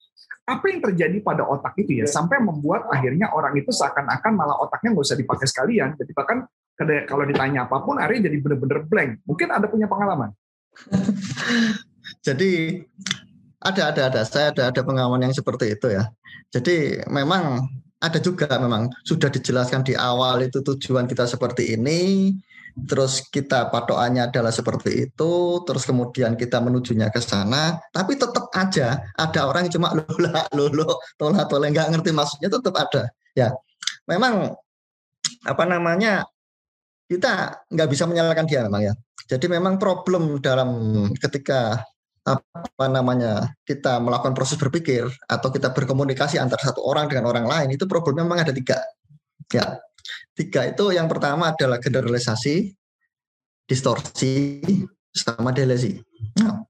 apa 0.49 0.65
yang 0.73 0.81
terjadi 0.81 1.21
pada 1.21 1.45
otak 1.45 1.77
itu 1.77 2.01
ya 2.01 2.07
sampai 2.09 2.41
membuat 2.41 2.89
akhirnya 2.89 3.29
orang 3.37 3.53
itu 3.61 3.69
seakan-akan 3.69 4.33
malah 4.33 4.57
otaknya 4.65 4.97
nggak 4.97 5.05
usah 5.05 5.19
dipakai 5.21 5.47
sekalian. 5.47 5.93
Jadi 6.01 6.11
bahkan 6.17 6.49
kalau 7.05 7.25
ditanya 7.29 7.69
apa 7.69 7.85
pun, 7.85 8.01
Ari 8.01 8.25
jadi 8.25 8.39
bener-bener 8.41 8.87
blank. 8.87 9.11
Mungkin 9.29 9.49
ada 9.53 9.67
punya 9.69 9.91
pengalaman. 9.91 10.33
jadi 12.27 12.81
ada 13.59 13.83
ada 13.91 14.03
ada 14.09 14.21
saya 14.23 14.55
ada 14.55 14.71
ada 14.71 14.81
pengalaman 14.81 15.29
yang 15.29 15.35
seperti 15.35 15.75
itu 15.75 15.91
ya. 15.91 16.09
Jadi 16.49 17.03
memang 17.13 17.69
ada 17.99 18.19
juga 18.23 18.47
memang 18.63 18.87
sudah 19.03 19.27
dijelaskan 19.27 19.83
di 19.83 19.99
awal 19.99 20.47
itu 20.47 20.63
tujuan 20.63 21.11
kita 21.11 21.27
seperti 21.27 21.75
ini, 21.75 22.31
terus 22.87 23.27
kita 23.27 23.75
patokannya 23.75 24.31
adalah 24.31 24.55
seperti 24.55 25.11
itu, 25.11 25.63
terus 25.67 25.83
kemudian 25.83 26.39
kita 26.39 26.63
menujunya 26.63 27.11
ke 27.11 27.19
sana, 27.19 27.83
tapi 27.91 28.15
tetap 28.15 28.47
aja 28.55 29.03
ada 29.19 29.41
orang 29.51 29.67
yang 29.67 29.75
cuma 29.83 29.91
lola 29.99 30.47
lolo 30.55 31.03
tola 31.19 31.43
tola 31.51 31.67
nggak 31.75 31.91
ngerti 31.91 32.11
maksudnya 32.15 32.49
tetap 32.55 32.75
ada. 32.79 33.03
Ya, 33.35 33.51
memang 34.07 34.55
apa 35.43 35.65
namanya 35.67 36.23
kita 37.11 37.65
nggak 37.67 37.89
bisa 37.91 38.07
menyalahkan 38.07 38.47
dia 38.47 38.63
memang 38.63 38.83
ya. 38.87 38.95
Jadi 39.29 39.51
memang 39.51 39.77
problem 39.77 40.39
dalam 40.39 40.71
ketika 41.19 41.83
apa 42.29 42.85
namanya 42.93 43.49
kita 43.65 43.97
melakukan 44.05 44.37
proses 44.37 44.61
berpikir 44.61 45.09
atau 45.25 45.49
kita 45.49 45.73
berkomunikasi 45.73 46.37
antara 46.37 46.61
satu 46.61 46.85
orang 46.85 47.09
dengan 47.09 47.33
orang 47.33 47.49
lain 47.49 47.69
itu 47.73 47.89
problemnya 47.89 48.29
memang 48.29 48.45
ada 48.45 48.53
tiga. 48.53 48.77
Ya 49.49 49.81
tiga 50.37 50.69
itu 50.69 50.93
yang 50.93 51.09
pertama 51.09 51.57
adalah 51.57 51.81
generalisasi 51.81 52.77
distorsi 53.69 54.61
sama 55.13 55.51
delesi. 55.51 55.97
Nah, 56.41 56.63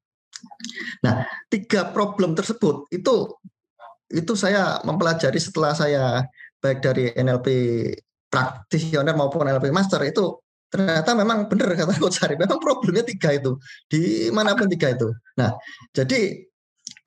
nah 1.02 1.14
tiga 1.50 1.90
problem 1.90 2.38
tersebut 2.38 2.86
itu 2.94 3.34
itu 4.08 4.32
saya 4.32 4.80
mempelajari 4.88 5.36
setelah 5.36 5.76
saya 5.76 6.24
baik 6.58 6.80
dari 6.80 7.12
NLP 7.12 7.48
praktisioner 8.32 9.12
maupun 9.12 9.46
NLP 9.46 9.68
master 9.68 10.00
itu 10.04 10.40
ternyata 10.68 11.16
memang 11.16 11.48
benar 11.48 11.72
kata 11.72 11.96
Coach 11.96 12.20
Ari, 12.24 12.36
memang 12.36 12.60
problemnya 12.60 13.04
tiga 13.04 13.32
itu 13.32 13.56
di 13.88 14.28
mana 14.28 14.52
pun 14.52 14.68
tiga 14.68 14.92
itu. 14.92 15.08
Nah, 15.40 15.56
jadi 15.96 16.44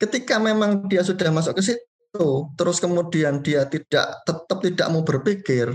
ketika 0.02 0.42
memang 0.42 0.90
dia 0.90 1.06
sudah 1.06 1.30
masuk 1.30 1.58
ke 1.58 1.62
situ, 1.62 2.26
terus 2.58 2.82
kemudian 2.82 3.38
dia 3.40 3.66
tidak 3.70 4.22
tetap 4.26 4.58
tidak 4.62 4.86
mau 4.90 5.06
berpikir, 5.06 5.70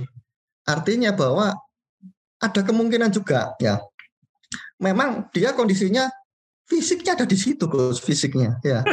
artinya 0.67 1.15
bahwa 1.15 1.56
ada 2.43 2.62
kemungkinan 2.62 3.10
juga 3.10 3.56
ya. 3.58 3.80
Memang 4.78 5.32
dia 5.34 5.58
kondisinya 5.58 6.06
fisiknya 6.69 7.17
ada 7.17 7.26
di 7.26 7.34
situ, 7.39 7.65
Gus, 7.65 7.97
fisiknya 7.97 8.62
ya. 8.62 8.84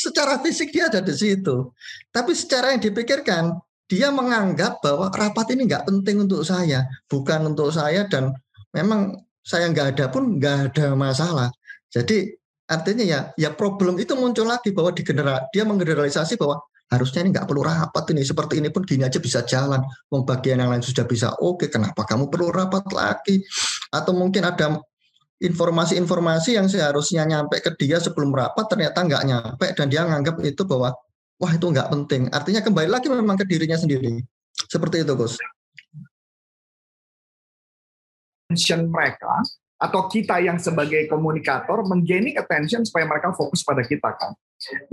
secara 0.00 0.40
fisik 0.40 0.72
dia 0.72 0.88
ada 0.88 1.00
di 1.04 1.14
situ. 1.14 1.72
Tapi 2.08 2.32
secara 2.32 2.72
yang 2.74 2.82
dipikirkan 2.82 3.56
dia 3.90 4.14
menganggap 4.14 4.78
bahwa 4.78 5.10
rapat 5.10 5.58
ini 5.58 5.66
nggak 5.66 5.90
penting 5.90 6.22
untuk 6.22 6.46
saya, 6.46 6.86
bukan 7.10 7.50
untuk 7.50 7.74
saya 7.74 8.06
dan 8.06 8.30
memang 8.70 9.18
saya 9.42 9.66
nggak 9.66 9.98
ada 9.98 10.06
pun 10.14 10.38
nggak 10.38 10.70
ada 10.70 10.94
masalah. 10.94 11.50
Jadi 11.90 12.30
artinya 12.70 13.02
ya 13.02 13.20
ya 13.34 13.50
problem 13.50 13.98
itu 13.98 14.14
muncul 14.14 14.46
lagi 14.46 14.70
bahwa 14.70 14.94
di 14.94 15.02
general, 15.02 15.42
dia 15.50 15.66
menggeneralisasi 15.66 16.38
bahwa 16.38 16.62
harusnya 16.86 17.26
ini 17.26 17.34
nggak 17.34 17.50
perlu 17.50 17.66
rapat 17.66 18.14
ini 18.14 18.22
seperti 18.22 18.62
ini 18.62 18.70
pun 18.70 18.86
gini 18.86 19.02
aja 19.02 19.18
bisa 19.18 19.42
jalan. 19.42 19.82
Wong 20.06 20.22
bagian 20.22 20.62
yang 20.62 20.70
lain 20.70 20.86
sudah 20.86 21.02
bisa 21.02 21.34
oke, 21.42 21.66
kenapa 21.66 22.06
kamu 22.06 22.30
perlu 22.30 22.54
rapat 22.54 22.86
lagi? 22.94 23.42
Atau 23.90 24.14
mungkin 24.14 24.46
ada 24.46 24.78
informasi-informasi 25.42 26.54
yang 26.54 26.70
seharusnya 26.70 27.26
nyampe 27.26 27.58
ke 27.58 27.74
dia 27.74 27.98
sebelum 27.98 28.30
rapat 28.30 28.70
ternyata 28.70 29.02
nggak 29.02 29.22
nyampe 29.26 29.66
dan 29.74 29.86
dia 29.90 30.06
nganggap 30.06 30.38
itu 30.46 30.62
bahwa 30.62 30.94
wah 31.40 31.52
itu 31.56 31.66
nggak 31.66 31.88
penting. 31.88 32.28
Artinya 32.28 32.60
kembali 32.60 32.88
lagi 32.92 33.08
memang 33.08 33.40
ke 33.40 33.48
dirinya 33.48 33.80
sendiri. 33.80 34.20
Seperti 34.68 35.02
itu, 35.02 35.12
Gus. 35.16 35.40
Attention 38.46 38.92
mereka 38.92 39.40
atau 39.80 40.04
kita 40.12 40.36
yang 40.44 40.60
sebagai 40.60 41.08
komunikator 41.08 41.80
menggaining 41.88 42.36
attention 42.36 42.84
supaya 42.84 43.08
mereka 43.08 43.32
fokus 43.32 43.64
pada 43.64 43.80
kita 43.80 44.12
kan. 44.12 44.36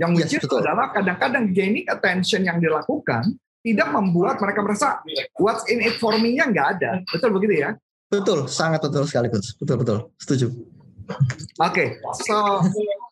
Yang 0.00 0.10
which 0.16 0.32
yes, 0.40 0.48
adalah 0.48 0.88
kadang-kadang 0.96 1.52
gaining 1.52 1.84
attention 1.92 2.48
yang 2.48 2.56
dilakukan 2.56 3.36
tidak 3.60 3.88
membuat 3.92 4.40
mereka 4.40 4.64
merasa 4.64 4.88
what's 5.36 5.68
in 5.68 5.84
it 5.84 6.00
for 6.00 6.16
me-nya 6.16 6.48
nggak 6.48 6.80
ada. 6.80 7.04
Betul 7.04 7.36
begitu 7.36 7.68
ya? 7.68 7.76
Betul, 8.08 8.48
sangat 8.48 8.80
betul 8.80 9.04
sekali, 9.04 9.28
Gus. 9.28 9.52
Betul, 9.60 9.84
betul. 9.84 9.98
Setuju. 10.16 10.48
Oke, 10.48 11.72
okay. 11.72 11.88
so 12.24 12.60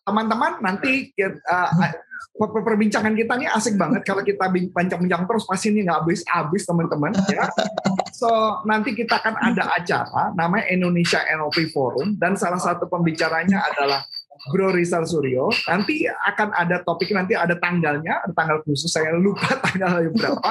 teman-teman 0.05 0.61
nanti 0.61 1.13
uh, 1.21 1.69
perbincangan 2.37 3.17
kita 3.17 3.33
ini 3.41 3.49
asik 3.49 3.75
banget 3.75 4.05
kalau 4.05 4.21
kita 4.21 4.45
bincang-bincang 4.53 5.25
terus 5.25 5.43
pasti 5.49 5.73
ini 5.73 5.89
nggak 5.89 6.05
habis-habis 6.05 6.63
teman-teman 6.69 7.11
ya. 7.33 7.49
So 8.13 8.29
nanti 8.69 8.93
kita 8.93 9.17
akan 9.17 9.35
ada 9.41 9.73
acara 9.73 10.33
namanya 10.37 10.69
Indonesia 10.69 11.21
NLP 11.25 11.73
Forum 11.73 12.17
dan 12.21 12.37
salah 12.37 12.61
satu 12.61 12.85
pembicaranya 12.85 13.65
adalah 13.73 14.05
Bro 14.53 14.77
Rizal 14.77 15.03
Suryo. 15.09 15.49
Nanti 15.65 16.05
akan 16.05 16.53
ada 16.53 16.85
topik 16.85 17.09
nanti 17.11 17.33
ada 17.33 17.57
tanggalnya, 17.57 18.21
ada 18.23 18.33
tanggal 18.37 18.61
khusus 18.63 18.89
saya 18.89 19.17
lupa 19.17 19.57
tanggal 19.65 20.07
berapa. 20.13 20.49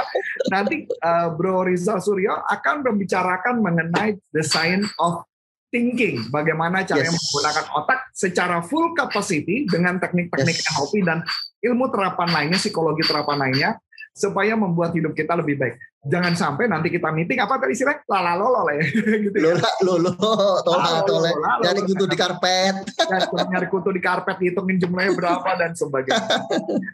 Nanti 0.51 0.91
uh, 1.01 1.33
Bro 1.33 1.71
Rizal 1.71 2.03
Suryo 2.03 2.35
akan 2.51 2.83
membicarakan 2.83 3.63
mengenai 3.63 4.19
the 4.35 4.43
science 4.43 4.91
of 4.99 5.23
thinking, 5.71 6.23
bagaimana 6.31 6.87
cara 6.87 7.05
yes. 7.05 7.13
menggunakan 7.13 7.67
otak 7.75 8.01
secara 8.15 8.63
full 8.63 8.95
capacity 8.95 9.67
dengan 9.67 9.99
teknik-teknik 9.99 10.57
yes. 10.57 10.67
NLP 10.73 10.95
dan 11.05 11.19
ilmu 11.65 11.89
terapan 11.93 12.29
lainnya, 12.33 12.59
psikologi 12.61 13.03
terapan 13.07 13.49
lainnya, 13.49 13.71
supaya 14.17 14.57
membuat 14.57 14.97
hidup 14.97 15.13
kita 15.13 15.37
lebih 15.37 15.61
baik. 15.61 15.77
Jangan 16.07 16.35
sampai 16.39 16.71
nanti 16.71 16.89
kita 16.89 17.11
meeting 17.11 17.43
apa 17.43 17.59
tadi 17.59 17.75
istilahnya 17.75 18.07
lala 18.07 18.33
lolo 18.39 18.61
lah 18.71 18.75
ya 18.79 18.85
gitu 19.27 19.37
ya. 19.37 19.55
Lolo 19.83 20.15
tola 20.63 21.03
tole 21.03 21.31
nyari 21.63 21.81
kutu 21.83 22.05
di 22.07 22.17
karpet. 22.17 22.75
nyari 23.53 23.67
kutu 23.67 23.91
di 23.91 24.01
karpet 24.01 24.39
hitungin 24.39 24.79
jumlahnya 24.79 25.13
berapa 25.19 25.51
dan 25.59 25.75
sebagainya. 25.75 26.47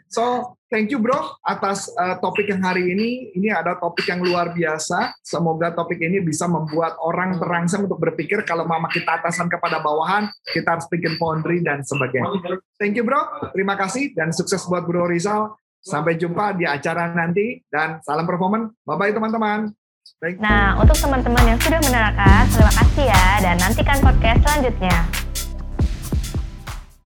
So 0.09 0.57
thank 0.73 0.89
you 0.89 0.97
bro 0.97 1.37
atas 1.45 1.93
uh, 1.93 2.17
topik 2.17 2.49
yang 2.49 2.65
hari 2.65 2.89
ini. 2.89 3.29
Ini 3.37 3.53
ada 3.53 3.77
topik 3.77 4.09
yang 4.09 4.25
luar 4.25 4.51
biasa. 4.51 5.13
Semoga 5.21 5.69
topik 5.77 6.01
ini 6.01 6.17
bisa 6.19 6.49
membuat 6.49 6.97
orang 7.05 7.37
terangsang 7.37 7.85
untuk 7.85 8.01
berpikir 8.01 8.41
kalau 8.43 8.65
mama 8.65 8.89
kita 8.89 9.21
atasan 9.21 9.45
kepada 9.45 9.77
bawahan, 9.79 10.25
kita 10.49 10.77
harus 10.77 10.89
bikin 10.89 11.21
boundary 11.21 11.61
dan 11.61 11.85
sebagainya. 11.85 12.57
Thank 12.81 12.97
you 12.97 13.05
bro. 13.05 13.53
Terima 13.53 13.77
kasih 13.77 14.17
dan 14.17 14.33
sukses 14.33 14.65
buat 14.65 14.83
Bro 14.89 15.07
Rizal. 15.07 15.53
Sampai 15.83 16.15
jumpa 16.15 16.55
di 16.55 16.63
acara 16.63 17.11
nanti 17.11 17.59
dan 17.67 17.99
salam 18.07 18.23
performan. 18.23 18.71
Bye-bye 18.87 19.11
teman-teman. 19.11 19.67
Nah, 20.39 20.79
untuk 20.79 20.95
teman-teman 20.95 21.43
yang 21.43 21.59
sudah 21.59 21.79
menerangkan, 21.83 22.47
terima 22.47 22.71
kasih 22.71 23.05
ya 23.11 23.27
dan 23.43 23.55
nantikan 23.59 23.99
podcast 23.99 24.39
selanjutnya. 24.47 25.22